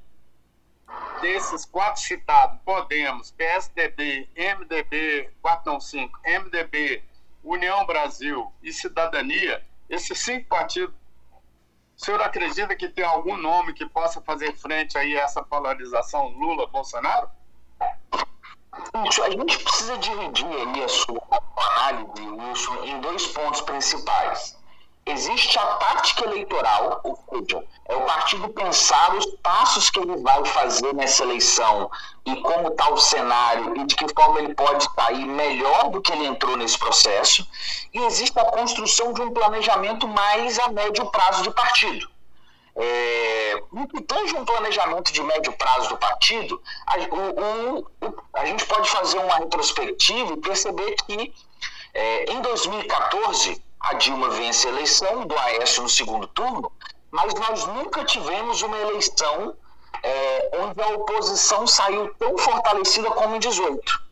desses 1.22 1.66
quatro 1.66 2.02
citados, 2.02 2.60
Podemos, 2.64 3.32
PSDB, 3.32 4.30
MDB, 4.36 5.30
495, 5.42 6.20
MDB, 6.26 7.04
União 7.44 7.86
Brasil 7.86 8.52
e 8.62 8.72
Cidadania, 8.72 9.64
esses 9.90 10.20
cinco 10.20 10.48
partidos, 10.48 10.96
o 11.98 12.06
senhor 12.06 12.22
acredita 12.22 12.76
que 12.76 12.90
tem 12.90 13.06
algum 13.06 13.38
nome 13.38 13.74
que 13.74 13.86
possa 13.86 14.22
fazer 14.22 14.54
frente 14.56 14.98
aí 14.98 15.18
a 15.18 15.22
essa 15.22 15.42
polarização 15.42 16.28
Lula-Bolsonaro? 16.30 17.30
A 18.94 19.30
gente 19.30 19.64
precisa 19.64 19.98
dividir 19.98 20.46
aí 20.46 20.84
a 20.84 20.88
sua 20.90 21.22
análise, 21.56 22.28
Wilson, 22.28 22.84
em 22.84 23.00
dois 23.00 23.28
pontos 23.28 23.62
principais 23.62 24.58
existe 25.08 25.60
a 25.60 25.66
tática 25.76 26.26
eleitoral, 26.26 27.00
ou 27.04 27.16
seja, 27.30 27.64
é 27.86 27.96
o 27.96 28.02
partido 28.06 28.50
pensar 28.50 29.14
os 29.16 29.26
passos 29.44 29.92
que 29.92 30.00
ele 30.00 30.18
vai 30.18 30.44
fazer 30.46 30.96
nessa 30.96 31.24
eleição 31.24 31.92
e 32.26 32.36
como 32.42 32.70
está 32.70 32.90
o 32.90 32.98
cenário 32.98 33.78
e 33.78 33.86
de 33.86 33.96
que 33.96 34.12
forma 34.16 34.40
ele 34.40 34.56
pode 34.56 34.84
sair 34.96 35.26
melhor 35.26 35.92
do 35.92 36.02
que 36.02 36.12
ele 36.12 36.26
entrou 36.26 36.58
nesse 36.58 36.78
processo. 36.80 37.48
E 37.94 38.00
existe 38.00 38.38
a 38.40 38.46
construção 38.46 39.14
de 39.14 39.22
um 39.22 39.32
planejamento 39.32 40.08
mais 40.08 40.58
a 40.58 40.70
médio 40.70 41.06
prazo 41.12 41.44
de 41.44 41.52
partido. 41.52 42.10
É, 42.76 43.64
no 43.72 43.88
que 43.88 44.02
tange 44.02 44.36
um 44.36 44.44
planejamento 44.44 45.14
de 45.14 45.22
médio 45.22 45.54
prazo 45.54 45.90
do 45.90 45.98
partido, 45.98 46.62
a, 46.88 46.98
o, 46.98 47.80
o, 47.80 48.16
a 48.34 48.46
gente 48.46 48.66
pode 48.66 48.90
fazer 48.90 49.20
uma 49.20 49.38
retrospectiva 49.38 50.34
e 50.34 50.38
perceber 50.38 50.96
que 51.06 51.34
é, 51.94 52.32
em 52.32 52.42
2014 52.42 53.64
a 53.86 53.94
Dilma 53.94 54.30
vence 54.30 54.68
a 54.68 54.72
eleição 54.72 55.28
do 55.28 55.38
Aécio 55.38 55.84
no 55.84 55.90
segundo 55.90 56.26
turno, 56.28 56.72
mas 57.12 57.34
nós 57.36 57.66
nunca 57.68 58.04
tivemos 58.04 58.64
uma 58.64 58.78
eleição 58.78 59.56
é, 60.02 60.50
onde 60.60 60.82
a 60.82 60.88
oposição 60.90 61.68
saiu 61.68 62.14
tão 62.16 62.36
fortalecida 62.36 63.12
como 63.12 63.36
em 63.36 63.40
18. 63.40 64.04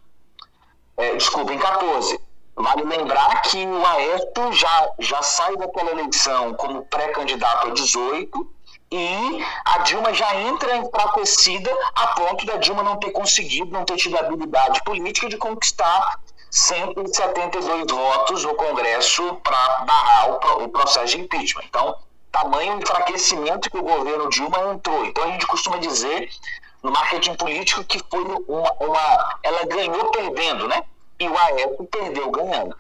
É, 0.98 1.15
desculpa, 1.15 1.53
em 1.53 1.58
14. 1.58 2.20
Vale 2.56 2.84
lembrar 2.84 3.42
que 3.42 3.65
o 3.65 3.86
Aécio 3.86 4.53
já, 4.53 4.92
já 5.00 5.24
sai 5.24 5.58
daquela 5.58 5.89
eleição 5.89 6.53
como 6.53 6.86
pré-candidato 6.86 7.68
a 7.68 7.70
18 7.72 8.53
e 8.92 9.44
a 9.65 9.80
Dilma 9.80 10.13
já 10.13 10.36
entra 10.36 10.77
enfraquecida 10.77 11.72
a 11.96 12.08
ponto 12.10 12.46
da 12.46 12.58
Dilma 12.58 12.84
não 12.84 12.98
ter 12.98 13.10
conseguido, 13.10 13.72
não 13.72 13.86
ter 13.86 13.98
tido 13.98 14.15
a 14.18 14.20
habilidade 14.20 14.84
política 14.84 15.27
de 15.27 15.38
conquistar 15.38 16.20
172 16.53 17.91
votos 17.91 18.43
no 18.43 18.53
Congresso 18.53 19.39
para 19.43 19.79
barrar 19.86 20.29
o, 20.62 20.69
processo 20.69 21.17
de 21.17 21.22
impeachment. 21.22 21.63
Então, 21.65 21.98
tamanho 22.31 22.79
enfraquecimento 22.79 23.72
que 23.72 23.77
o 23.79 23.81
governo 23.81 24.29
Dilma 24.29 24.60
entrou. 24.72 25.03
Então, 25.03 25.24
a 25.24 25.27
gente 25.29 25.48
costuma 25.48 25.77
dizer 25.77 26.29
no 26.83 26.91
marketing 26.91 27.33
político 27.33 27.83
que 27.83 28.00
foi 28.07 28.24
uma, 28.24 28.72
uma 28.79 29.39
ela 29.41 29.65
ganhou 29.65 30.12
perdendo, 30.12 30.67
né? 30.67 30.83
E 31.19 31.27
o 31.27 31.36
Aécio 31.36 31.88
perdeu 31.89 32.29
ganhando. 32.29 32.77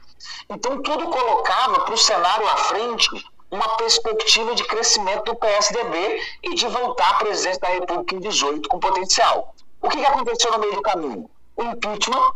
Então, 0.51 0.79
tudo 0.83 1.07
colocava 1.07 1.79
para 1.79 1.95
o 1.95 1.97
cenário 1.97 2.47
à 2.47 2.57
frente 2.57 3.09
uma 3.49 3.69
perspectiva 3.75 4.53
de 4.53 4.63
crescimento 4.65 5.25
do 5.25 5.35
PSDB 5.35 6.21
e 6.43 6.53
de 6.53 6.67
voltar 6.67 7.09
à 7.09 7.13
presidência 7.15 7.59
da 7.59 7.69
República 7.69 8.13
em 8.13 8.19
18 8.19 8.69
com 8.69 8.79
potencial. 8.79 9.55
O 9.81 9.89
que, 9.89 9.97
que 9.97 10.05
aconteceu 10.05 10.51
no 10.51 10.59
meio 10.59 10.75
do 10.75 10.81
caminho? 10.83 11.27
O 11.55 11.63
impeachment, 11.63 12.33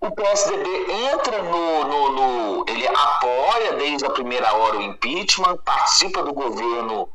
o 0.00 0.10
PSDB 0.10 0.92
entra 1.12 1.42
no, 1.42 1.84
no, 1.84 2.12
no, 2.12 2.64
Ele 2.68 2.88
apoia 2.88 3.74
desde 3.74 4.06
a 4.06 4.10
primeira 4.10 4.52
hora 4.54 4.78
o 4.78 4.82
impeachment, 4.82 5.58
participa 5.58 6.22
do 6.22 6.32
governo 6.32 7.08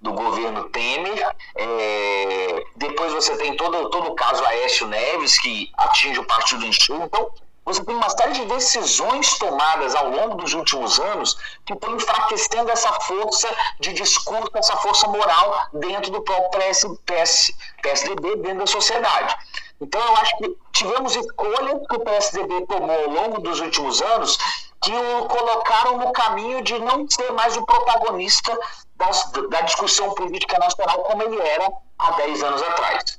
do 0.00 0.12
governo 0.12 0.68
Temer. 0.70 1.36
É, 1.56 2.64
depois 2.76 3.12
você 3.12 3.36
tem 3.36 3.56
todo, 3.56 3.90
todo 3.90 4.10
o 4.10 4.14
caso 4.14 4.44
Aécio 4.44 4.86
Neves, 4.86 5.38
que 5.40 5.70
atinge 5.76 6.20
o 6.20 6.24
partido 6.24 6.64
em. 6.64 6.70
Então, 6.70 7.30
você 7.68 7.84
tem 7.84 7.94
uma 7.94 8.08
série 8.08 8.32
de 8.32 8.46
decisões 8.46 9.38
tomadas 9.38 9.94
ao 9.94 10.08
longo 10.08 10.36
dos 10.36 10.54
últimos 10.54 10.98
anos 10.98 11.36
que 11.66 11.74
estão 11.74 11.94
enfraquecendo 11.94 12.70
essa 12.70 12.90
força 13.00 13.46
de 13.78 13.92
discurso, 13.92 14.50
essa 14.54 14.74
força 14.78 15.06
moral 15.06 15.66
dentro 15.74 16.10
do 16.10 16.22
próprio 16.22 16.48
PS, 16.62 16.86
PS, 17.04 17.52
PSDB, 17.82 18.36
dentro 18.36 18.60
da 18.60 18.66
sociedade. 18.66 19.36
Então, 19.82 20.00
eu 20.00 20.16
acho 20.16 20.38
que 20.38 20.56
tivemos 20.72 21.14
escolhas 21.14 21.86
que 21.86 21.96
o 21.96 22.00
PSDB 22.00 22.66
tomou 22.66 22.90
ao 22.90 23.10
longo 23.10 23.40
dos 23.42 23.60
últimos 23.60 24.00
anos 24.00 24.38
que 24.80 24.92
o 24.92 25.26
colocaram 25.26 25.98
no 25.98 26.10
caminho 26.12 26.62
de 26.62 26.78
não 26.78 27.06
ser 27.06 27.30
mais 27.32 27.54
o 27.54 27.66
protagonista 27.66 28.58
das, 28.96 29.30
da 29.50 29.60
discussão 29.60 30.14
política 30.14 30.58
nacional 30.58 31.00
como 31.00 31.22
ele 31.22 31.38
era 31.38 31.70
há 31.98 32.12
10 32.12 32.42
anos 32.44 32.62
atrás. 32.62 33.18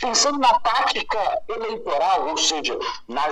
Pensando 0.00 0.38
na 0.38 0.58
tática 0.60 1.42
eleitoral, 1.48 2.28
ou 2.28 2.36
seja, 2.36 2.78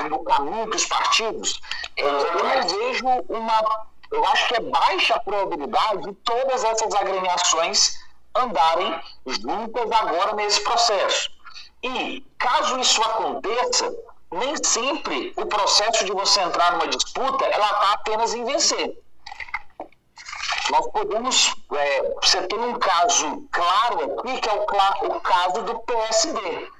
no 0.08 0.24
caminho 0.24 0.68
que 0.68 0.76
os 0.76 0.86
partidos, 0.86 1.60
é, 1.96 2.02
eu 2.02 2.44
não 2.44 2.68
vejo 2.68 3.06
uma. 3.28 3.86
Eu 4.10 4.24
acho 4.26 4.48
que 4.48 4.56
é 4.56 4.60
baixa 4.60 5.14
a 5.14 5.20
probabilidade 5.20 6.02
de 6.02 6.12
todas 6.14 6.62
essas 6.64 6.94
agremiações 6.94 7.98
andarem 8.34 9.00
juntas 9.26 9.90
agora 9.90 10.34
nesse 10.34 10.62
processo. 10.62 11.30
E, 11.82 12.24
caso 12.38 12.78
isso 12.78 13.00
aconteça, 13.02 13.92
nem 14.30 14.54
sempre 14.62 15.32
o 15.36 15.46
processo 15.46 16.04
de 16.04 16.12
você 16.12 16.40
entrar 16.40 16.72
numa 16.72 16.88
disputa 16.88 17.44
ela 17.44 17.66
está 17.66 17.92
apenas 17.92 18.34
em 18.34 18.44
vencer. 18.44 18.98
Nós 20.70 20.86
podemos, 20.90 21.54
é, 21.72 22.14
você 22.20 22.42
tem 22.48 22.58
um 22.58 22.78
caso 22.78 23.48
claro 23.52 24.18
aqui, 24.18 24.40
que 24.40 24.48
é 24.48 24.52
o, 24.52 24.62
o 25.16 25.20
caso 25.20 25.62
do 25.62 25.78
PSD. 25.80 26.70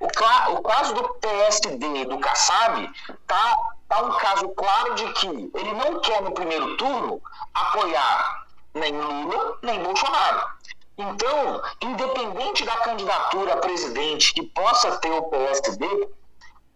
O, 0.00 0.06
o, 0.06 0.62
caso 0.62 0.94
do 0.94 1.08
PSD 1.14 2.06
do 2.06 2.18
Kassab 2.18 2.90
está 3.08 3.56
tá 3.88 4.02
um 4.02 4.12
caso 4.16 4.48
claro 4.50 4.94
de 4.94 5.12
que 5.12 5.26
ele 5.26 5.72
não 5.74 6.00
quer 6.00 6.22
no 6.22 6.32
primeiro 6.32 6.76
turno 6.76 7.20
apoiar 7.52 8.46
nem 8.74 8.92
Lula 8.92 9.58
nem 9.62 9.82
Bolsonaro. 9.82 10.48
Então, 10.96 11.62
independente 11.80 12.64
da 12.64 12.76
candidatura 12.78 13.54
a 13.54 13.56
presidente 13.58 14.34
que 14.34 14.42
possa 14.42 14.98
ter 14.98 15.10
o 15.10 15.22
PSD, 15.24 15.86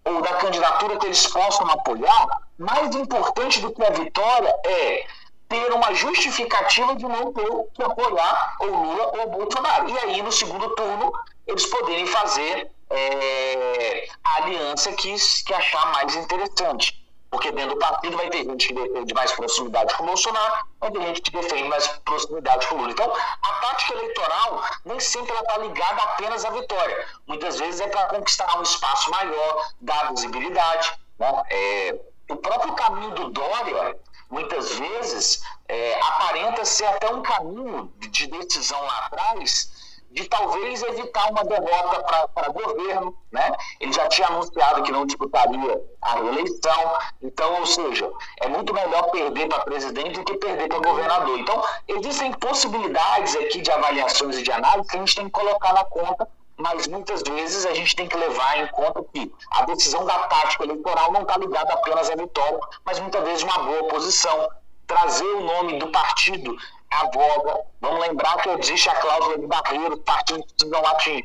ou 0.05 0.23
da 0.23 0.35
candidatura 0.35 0.99
que 0.99 1.07
eles 1.07 1.27
possam 1.27 1.69
apoiar, 1.71 2.27
mais 2.59 2.95
importante 2.95 3.61
do 3.61 3.73
que 3.73 3.83
a 3.83 3.90
vitória 3.90 4.55
é 4.67 5.07
ter 5.48 5.72
uma 5.72 5.92
justificativa 5.94 6.94
de 6.96 7.04
não 7.04 7.33
ter 7.33 7.48
que 7.74 7.83
apoiar 7.83 8.57
o 8.61 8.66
Lula 8.66 9.12
ou 9.18 9.30
Bolsonaro. 9.30 9.88
E 9.88 9.98
aí, 9.98 10.22
no 10.22 10.33
segundo 10.33 10.70
turno, 10.70 11.12
eles 11.46 11.66
poderem 11.66 12.07
fazer 12.07 12.70
é, 12.90 14.09
a 14.22 14.37
aliança 14.42 14.92
que, 14.92 15.14
que 15.44 15.54
achar 15.54 15.92
mais 15.92 16.14
interessante. 16.16 17.02
Porque 17.30 17.50
dentro 17.50 17.74
do 17.74 17.80
partido 17.80 18.16
vai 18.16 18.30
ter 18.30 18.44
gente 18.44 18.68
que 18.68 18.74
defende 18.74 19.12
mais 19.12 19.33
proximidade 19.33 19.92
com 19.96 20.04
o 20.04 20.07
Bolsonaro, 20.07 20.66
vai 20.78 20.90
ter 20.92 21.00
gente 21.00 21.20
que 21.20 21.30
defende 21.33 21.64
mais 21.64 21.88
proximidade 22.04 22.66
com 22.68 22.76
o 22.76 22.78
Lula. 22.78 22.92
Então, 22.92 23.12
a 23.12 23.52
tática 23.54 23.94
eleitoral 23.94 24.62
nem 24.85 25.00
sempre 25.00 25.35
está 25.35 25.59
ligada 25.59 26.00
apenas 26.02 26.44
à 26.44 26.50
vitória. 26.50 27.09
Muitas 27.26 27.59
vezes 27.59 27.80
é 27.80 27.88
para 27.88 28.07
conquistar 28.07 28.57
um 28.57 28.62
espaço 28.62 29.11
maior, 29.11 29.66
dar 29.80 30.11
visibilidade. 30.12 30.92
Né? 31.18 31.42
É, 31.50 32.00
o 32.30 32.37
próprio 32.37 32.72
caminho 32.74 33.11
do 33.11 33.30
Dória, 33.30 33.96
muitas 34.31 34.75
vezes, 34.75 35.43
é, 35.69 36.01
aparenta 36.01 36.65
ser 36.65 36.87
até 36.87 37.13
um 37.13 37.23
caminho 37.23 37.93
de 37.99 38.27
decisão 38.27 38.81
lá 38.83 39.07
atrás 39.07 39.73
de 40.15 40.25
talvez 40.29 40.81
evitar 40.85 41.29
uma 41.29 41.45
derrota 41.45 42.29
para 42.33 42.49
governo, 42.49 43.19
né? 43.33 43.53
Ele 43.81 43.93
já 43.93 44.07
tinha 44.07 44.29
anunciado 44.29 44.85
que 44.85 44.93
não 44.93 45.05
disputaria 45.05 45.83
a 46.01 46.15
reeleição, 46.15 46.99
então, 47.21 47.59
ou 47.59 47.67
seja, 47.67 48.09
é 48.41 48.49
muito 48.49 48.73
melhor 48.73 49.11
perder 49.11 49.49
para 49.49 49.65
presidente 49.65 50.21
do 50.21 50.25
que 50.25 50.37
perder 50.37 50.69
para 50.69 50.79
governador. 50.79 51.37
Então, 51.37 51.61
existem 51.89 52.33
possibilidades 52.35 53.35
aqui 53.35 53.61
de 53.61 53.71
avaliações 53.73 54.39
e 54.39 54.43
de 54.45 54.53
análise 54.53 54.89
que 54.89 54.97
a 54.97 55.01
gente 55.01 55.17
tem 55.17 55.25
que 55.25 55.33
colocar 55.33 55.73
na 55.73 55.85
conta, 55.85 56.29
mas 56.57 56.87
muitas 56.87 57.23
vezes 57.23 57.67
a 57.67 57.75
gente 57.75 57.97
tem 57.97 58.07
que 58.07 58.17
levar 58.17 58.59
em 58.59 58.67
conta 58.69 59.03
que 59.12 59.33
a 59.51 59.64
decisão 59.64 60.05
da 60.05 60.19
tática 60.29 60.64
eleitoral 60.64 61.12
não 61.12 61.23
está 61.23 61.37
ligada 61.37 61.73
apenas 61.73 62.11
à 62.11 62.14
vitória, 62.14 62.61
mas 62.85 63.01
muitas 63.01 63.25
vezes 63.25 63.43
uma 63.43 63.59
boa 63.59 63.88
posição, 63.88 64.49
trazer 64.87 65.25
o 65.25 65.40
nome 65.40 65.79
do 65.79 65.88
partido 65.90 66.57
a 66.90 67.11
voga. 67.11 67.61
Vamos 67.81 68.01
lembrar 68.01 68.37
que 68.37 68.49
existe 68.51 68.88
a 68.88 68.95
cláusula 68.95 69.38
de 69.38 69.47
barreiro, 69.47 69.99
partidos 69.99 70.53
precisam 70.53 70.87
atingir 70.87 71.25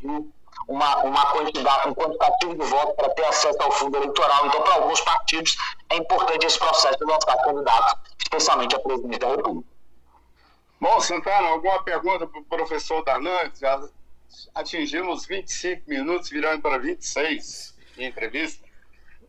uma, 0.67 0.97
uma 1.03 1.25
quantidade, 1.31 1.89
um 1.89 1.93
quantitativo 1.93 2.55
de 2.55 2.65
votos 2.65 2.95
para 2.95 3.09
ter 3.09 3.25
acesso 3.25 3.61
ao 3.61 3.71
fundo 3.71 3.97
eleitoral. 3.97 4.47
Então, 4.47 4.61
para 4.61 4.75
alguns 4.75 5.01
partidos, 5.01 5.57
é 5.89 5.97
importante 5.97 6.45
esse 6.45 6.59
processo 6.59 6.97
de 6.97 7.05
lançar 7.05 7.37
candidatos, 7.43 7.95
especialmente 8.19 8.75
a 8.75 8.79
presidente 8.79 9.19
da 9.19 9.27
República. 9.27 9.69
Bom, 10.81 10.99
Santana, 11.01 11.49
alguma 11.49 11.83
pergunta 11.83 12.25
para 12.25 12.39
o 12.39 12.45
professor 12.45 13.03
Darlan? 13.03 13.51
Atingimos 14.53 15.25
25 15.25 15.89
minutos, 15.89 16.29
virando 16.29 16.61
para 16.61 16.77
26 16.77 17.75
de 17.95 18.03
entrevista. 18.03 18.67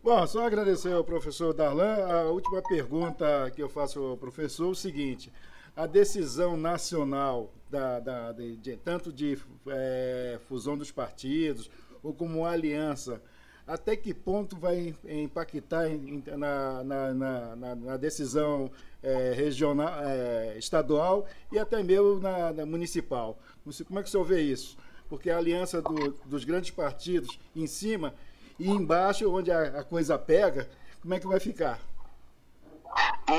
Bom, 0.03 0.27
só 0.27 0.47
agradecer 0.47 0.93
ao 0.93 1.05
professor 1.05 1.53
Darlan. 1.53 2.07
A 2.07 2.25
última 2.31 2.63
pergunta 2.63 3.51
que 3.55 3.63
eu 3.63 3.69
faço 3.69 4.01
ao 4.01 4.17
professor 4.17 4.69
é 4.69 4.71
o 4.71 4.75
seguinte: 4.75 5.31
a 5.77 5.87
decisão 5.87 6.57
nacional, 6.57 7.53
da, 7.71 8.01
da 8.01 8.33
de, 8.33 8.57
de, 8.57 8.77
tanto 8.77 9.13
de 9.13 9.39
é, 9.69 10.39
fusão 10.49 10.77
dos 10.77 10.91
partidos 10.91 11.71
ou 12.03 12.13
como 12.15 12.47
aliança, 12.47 13.23
até 13.67 13.95
que 13.95 14.13
ponto 14.13 14.57
vai 14.57 14.95
impactar 15.09 15.89
em, 15.89 16.23
na, 16.37 16.83
na, 16.83 17.15
na, 17.15 17.75
na, 17.77 17.97
decisão 17.97 18.71
é, 19.03 19.33
regional, 19.33 19.93
é, 20.03 20.57
estadual 20.59 21.27
e 21.53 21.59
até 21.59 21.83
mesmo 21.83 22.19
na, 22.19 22.67
municipal? 22.67 23.39
Como 23.87 24.01
é 24.01 24.03
que 24.03 24.09
o 24.09 24.11
senhor 24.11 24.25
vê 24.25 24.41
isso? 24.41 24.77
Porque 25.11 25.29
a 25.29 25.37
aliança 25.37 25.83
do, 25.83 26.13
dos 26.25 26.45
grandes 26.45 26.71
partidos 26.71 27.39
em 27.55 27.67
cima 27.67 28.15
e 28.59 28.71
embaixo, 28.71 29.31
onde 29.31 29.51
a, 29.51 29.81
a 29.81 29.85
coisa 29.85 30.17
pega, 30.17 30.69
como 31.03 31.13
é 31.13 31.21
que 31.21 31.27
vai 31.27 31.41
ficar? 31.41 31.81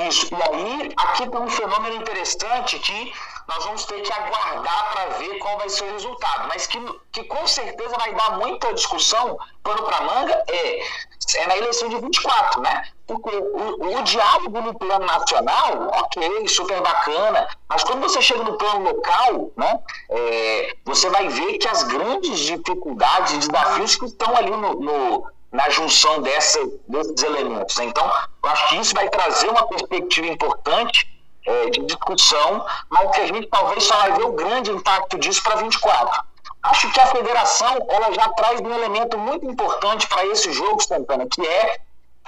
Isso. 0.08 0.28
E 0.34 0.42
aí, 0.42 0.94
aqui 0.96 1.30
tem 1.30 1.40
um 1.40 1.50
fenômeno 1.50 1.96
interessante 1.96 2.80
que 2.80 3.14
nós 3.48 3.66
vamos 3.66 3.86
ter 3.86 4.02
que 4.02 4.14
aguardar 4.14 4.92
para 4.94 5.06
ver 5.18 5.38
qual 5.40 5.58
vai 5.58 5.70
ser 5.70 5.84
o 5.84 5.92
resultado, 5.92 6.48
mas 6.48 6.68
que, 6.68 6.80
que 7.12 7.24
com 7.26 7.46
certeza 7.46 7.96
vai 7.98 8.14
dar 8.14 8.38
muita 8.38 8.74
discussão, 8.74 9.38
pano 9.62 9.84
para 9.84 10.02
manga, 10.02 10.44
é, 10.48 10.80
é 11.36 11.48
na 11.48 11.58
eleição 11.58 11.90
de 11.90 11.98
24, 11.98 12.62
né? 12.62 12.90
Porque 13.06 13.36
o, 13.36 13.98
o 14.00 14.04
diálogo 14.04 14.62
no 14.62 14.74
plano 14.78 15.06
nacional, 15.06 15.90
ok, 15.94 16.48
super 16.48 16.82
bacana, 16.82 17.48
mas 17.68 17.84
quando 17.84 18.02
você 18.02 18.22
chega 18.22 18.44
no 18.44 18.58
plano 18.58 18.86
local, 18.86 19.52
né, 19.58 19.80
é, 20.10 20.78
você 20.86 21.10
vai 21.10 21.28
ver 21.28 21.58
que 21.58 21.68
as 21.68 21.84
grandes 21.84 22.40
dificuldades, 22.40 23.48
desafios 23.48 23.96
que 23.98 24.06
estão 24.06 24.36
ali 24.36 24.52
no, 24.52 24.76
no 24.76 25.28
na 25.52 25.70
junção 25.70 26.22
dessa, 26.22 26.60
desses 26.88 27.24
elementos. 27.24 27.78
Então, 27.80 28.10
eu 28.44 28.50
acho 28.50 28.70
que 28.70 28.76
isso 28.78 28.94
vai 28.94 29.10
trazer 29.10 29.50
uma 29.50 29.68
perspectiva 29.68 30.28
importante 30.28 31.08
é, 31.46 31.70
de 31.70 31.82
discussão, 31.86 32.66
mas 32.90 33.12
que 33.12 33.22
a 33.22 33.28
gente 33.28 33.48
talvez 33.48 33.84
só 33.84 33.96
vai 33.98 34.14
ver 34.14 34.24
o 34.24 34.34
grande 34.34 34.72
impacto 34.72 35.18
disso 35.18 35.44
para 35.44 35.56
24. 35.56 36.24
Acho 36.64 36.92
que 36.92 37.00
a 37.00 37.08
federação 37.08 37.86
ela 37.90 38.14
já 38.14 38.30
traz 38.30 38.62
um 38.62 38.72
elemento 38.72 39.18
muito 39.18 39.46
importante 39.46 40.08
para 40.08 40.26
esse 40.28 40.54
jogo, 40.54 40.82
Santana, 40.82 41.26
que 41.28 41.46
é 41.46 41.80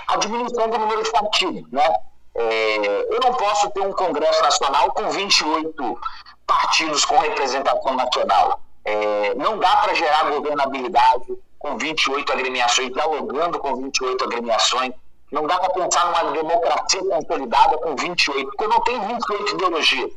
a 0.08 0.18
diminuição 0.18 0.70
do 0.70 0.78
número 0.78 1.04
de 1.04 1.12
partidos. 1.12 1.72
Né? 1.72 1.96
É, 2.36 3.08
eu 3.12 3.20
não 3.22 3.34
posso 3.36 3.70
ter 3.70 3.82
um 3.82 3.94
Congresso 3.94 4.42
Nacional 4.42 4.92
com 4.92 5.10
28 5.10 5.72
partidos 5.74 6.24
partidos 6.46 7.06
com 7.06 7.18
representação 7.20 7.96
nacional. 7.96 8.62
É, 8.86 9.34
não 9.36 9.58
dá 9.58 9.78
para 9.78 9.94
gerar 9.94 10.30
governabilidade 10.30 11.38
com 11.58 11.78
28 11.78 12.32
agremiações, 12.32 12.92
dialogando 12.92 13.60
com 13.60 13.76
28 13.76 14.24
agremiações. 14.26 14.94
Não 15.32 15.48
dá 15.48 15.58
para 15.58 15.70
pensar 15.70 16.06
numa 16.06 16.32
democracia 16.32 17.02
consolidada 17.06 17.78
com 17.78 17.96
28, 17.96 18.52
porque 18.52 18.68
não 18.68 18.82
tem 18.82 19.00
28 19.00 19.54
ideologias. 19.56 20.12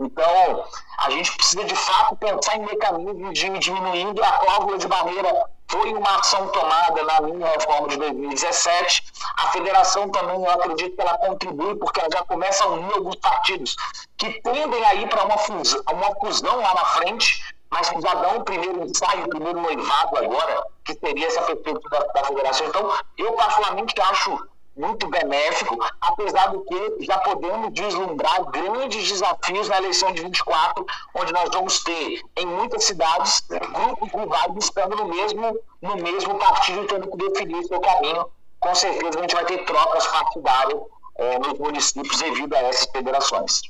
Então, 0.00 0.64
a 0.98 1.10
gente 1.10 1.36
precisa 1.36 1.64
de 1.64 1.74
fato 1.74 2.16
pensar 2.16 2.56
em 2.56 2.64
mecanismos 2.64 3.32
de 3.32 3.58
diminuindo 3.58 4.22
a 4.22 4.32
cláusula 4.32 4.78
de 4.78 4.86
barreira. 4.86 5.44
Foi 5.66 5.92
uma 5.92 6.18
ação 6.18 6.48
tomada 6.48 7.02
na 7.02 7.20
minha 7.20 7.46
reforma 7.46 7.88
de 7.88 7.96
2017. 7.98 9.02
A 9.36 9.48
federação 9.48 10.08
também, 10.10 10.42
eu 10.42 10.50
acredito 10.50 10.94
que 10.94 11.00
ela 11.02 11.18
contribui, 11.18 11.74
porque 11.76 12.00
ela 12.00 12.08
já 12.10 12.24
começa 12.24 12.64
a 12.64 12.68
unir 12.68 12.92
alguns 12.94 13.16
partidos 13.16 13.76
que 14.16 14.40
tendem 14.40 14.84
a 14.84 14.94
ir 14.94 15.08
para 15.08 15.24
uma 15.24 15.36
fusão, 15.36 15.82
uma 15.92 16.14
fusão 16.20 16.56
lá 16.56 16.74
na 16.74 16.84
frente, 16.86 17.42
mas 17.70 17.88
que 17.88 18.00
já 18.00 18.14
dão 18.14 18.38
o 18.38 18.44
primeiro 18.44 18.84
ensaio, 18.84 19.26
o 19.26 19.28
primeiro 19.28 19.60
noivado 19.60 20.16
agora, 20.18 20.66
que 20.84 20.94
seria 20.94 21.26
essa 21.26 21.42
perspectiva 21.42 21.88
da, 21.90 22.20
da 22.20 22.24
federação. 22.24 22.66
Então, 22.66 22.94
eu 23.16 23.32
particularmente 23.32 24.00
acho 24.00 24.48
muito 24.78 25.08
benéfico, 25.08 25.76
apesar 26.00 26.46
do 26.52 26.60
que 26.60 27.04
já 27.04 27.18
podemos 27.18 27.72
vislumbrar 27.78 28.44
grandes 28.44 29.08
desafios 29.08 29.68
na 29.68 29.78
eleição 29.78 30.12
de 30.12 30.22
24, 30.22 30.86
onde 31.14 31.32
nós 31.32 31.50
vamos 31.52 31.82
ter, 31.82 32.22
em 32.36 32.46
muitas 32.46 32.84
cidades, 32.84 33.40
grupos 33.48 34.08
rivais 34.12 34.52
estando 34.58 34.96
no 34.96 35.08
mesmo, 35.08 35.58
no 35.82 35.96
mesmo 35.96 36.38
partido, 36.38 36.86
tendo 36.86 37.10
que 37.10 37.16
definir 37.16 37.64
seu 37.64 37.80
caminho. 37.80 38.26
Com 38.60 38.74
certeza 38.74 39.18
a 39.18 39.22
gente 39.22 39.34
vai 39.34 39.44
ter 39.44 39.64
trocas 39.64 40.06
partidárias 40.06 40.80
é, 41.16 41.38
nos 41.40 41.58
municípios 41.58 42.16
devido 42.18 42.54
a 42.54 42.58
essas 42.60 42.88
federações. 42.90 43.60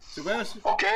Silvestre? 0.00 0.60
Ok, 0.64 0.88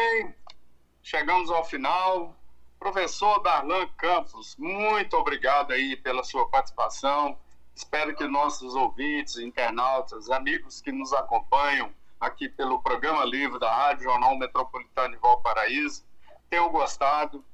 chegamos 1.03 1.51
ao 1.51 1.65
final. 1.65 2.37
Professor 2.79 3.41
Darlan 3.43 3.87
Campos, 3.97 4.57
muito 4.57 5.17
obrigado 5.17 5.73
aí 5.73 5.97
pela 5.97 6.25
sua 6.25 6.49
participação 6.49 7.38
Espero 7.75 8.15
que 8.15 8.27
nossos 8.27 8.75
ouvintes, 8.75 9.38
internautas, 9.38 10.31
amigos 10.31 10.81
que 10.81 10.93
nos 10.93 11.12
acompanham 11.12 11.93
aqui 12.21 12.49
pelo 12.49 12.83
programa 12.83 13.25
livre 13.25 13.59
da 13.59 13.75
Rádio 13.75 14.05
Jornal 14.05 14.37
Metropolitano 14.37 15.15
de 15.15 15.21
Valparaíso 15.21 16.05
tenham 16.51 16.71
gostado. 16.71 17.45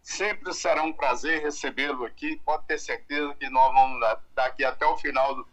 Sempre 0.00 0.54
será 0.54 0.82
um 0.84 0.92
prazer 0.92 1.42
recebê-lo 1.42 2.04
aqui. 2.04 2.40
Pode 2.44 2.66
ter 2.66 2.78
certeza 2.78 3.34
que 3.34 3.50
nós 3.50 3.72
vamos, 3.74 4.00
daqui 4.34 4.64
até 4.64 4.86
o 4.86 4.96
final 4.96 5.44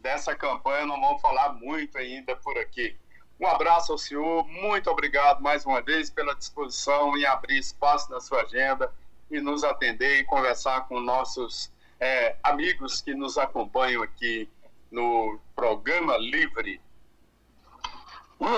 dessa 0.00 0.34
campanha, 0.34 0.86
nós 0.86 1.00
vamos 1.00 1.20
falar 1.20 1.52
muito 1.54 1.98
ainda 1.98 2.36
por 2.36 2.56
aqui. 2.56 2.96
Um 3.40 3.46
abraço 3.48 3.92
ao 3.92 3.98
senhor, 3.98 4.46
muito 4.46 4.88
obrigado 4.88 5.42
mais 5.42 5.66
uma 5.66 5.82
vez 5.82 6.08
pela 6.08 6.34
disposição 6.34 7.16
em 7.16 7.24
abrir 7.24 7.58
espaço 7.58 8.10
na 8.10 8.20
sua 8.20 8.42
agenda 8.42 8.92
e 9.30 9.40
nos 9.40 9.64
atender 9.64 10.20
e 10.20 10.24
conversar 10.24 10.86
com 10.86 11.00
nossos 11.00 11.70
é, 11.98 12.36
amigos 12.42 13.02
que 13.02 13.12
nos 13.12 13.36
acompanham 13.36 14.02
aqui 14.02 14.48
no 14.90 15.38
programa 15.56 16.16
Livre. 16.16 16.80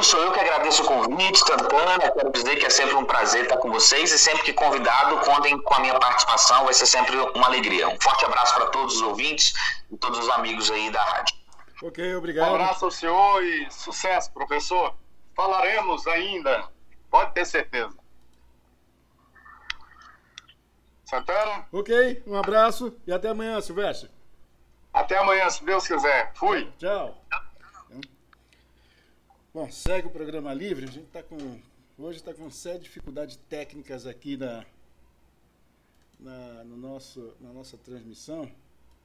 Sou 0.03 0.21
eu 0.21 0.33
que 0.33 0.41
agradeço 0.41 0.83
o 0.83 0.87
convite, 0.87 1.39
Santana. 1.39 2.11
Quero 2.11 2.33
dizer 2.33 2.57
que 2.57 2.67
é 2.67 2.71
sempre 2.71 2.95
um 2.97 3.05
prazer 3.05 3.45
estar 3.45 3.57
com 3.59 3.71
vocês 3.71 4.11
e 4.12 4.19
sempre 4.19 4.43
que 4.43 4.53
convidado, 4.53 5.19
contem 5.21 5.57
com 5.59 5.75
a 5.75 5.81
minha 5.81 5.99
participação, 5.99 6.65
vai 6.65 6.75
ser 6.75 6.87
sempre 6.87 7.17
uma 7.17 7.47
alegria. 7.47 7.89
Um 7.89 8.01
forte 8.01 8.25
abraço 8.25 8.55
para 8.55 8.67
todos 8.67 8.97
os 8.97 9.03
ouvintes 9.03 9.55
e 9.91 9.97
todos 9.97 10.19
os 10.19 10.29
amigos 10.31 10.71
aí 10.71 10.91
da 10.91 11.03
rádio. 11.03 11.46
Ok, 11.83 12.15
obrigado. 12.15 12.51
Um 12.51 12.55
abraço 12.55 12.85
ao 12.87 12.91
senhor 12.91 13.43
e 13.45 13.71
sucesso, 13.71 14.33
professor. 14.33 14.95
Falaremos 15.35 16.07
ainda, 16.07 16.71
pode 17.11 17.35
ter 17.35 17.45
certeza. 17.45 17.95
Santana? 21.05 21.69
Ok, 21.71 22.23
um 22.27 22.35
abraço 22.35 22.97
e 23.07 23.12
até 23.12 23.29
amanhã, 23.29 23.61
Silvestre. 23.61 24.11
Até 24.93 25.19
amanhã, 25.19 25.49
se 25.51 25.62
Deus 25.65 25.87
quiser. 25.87 26.33
Fui. 26.35 26.73
Tchau. 26.79 27.23
Bom, 29.53 29.71
segue 29.71 30.09
o 30.09 30.11
programa 30.11 30.53
livre. 30.55 30.87
A 30.87 30.91
gente 30.91 31.07
está 31.07 31.23
com. 31.23 31.61
Hoje 31.99 32.19
está 32.19 32.35
com 32.35 32.51
sérias 32.51 32.83
dificuldades 32.83 33.37
técnicas 33.49 34.07
aqui 34.07 34.37
na, 34.37 34.65
na, 36.19 36.65
no 36.65 36.77
nosso, 36.77 37.35
na 37.41 37.53
nossa 37.53 37.77
transmissão. 37.79 38.51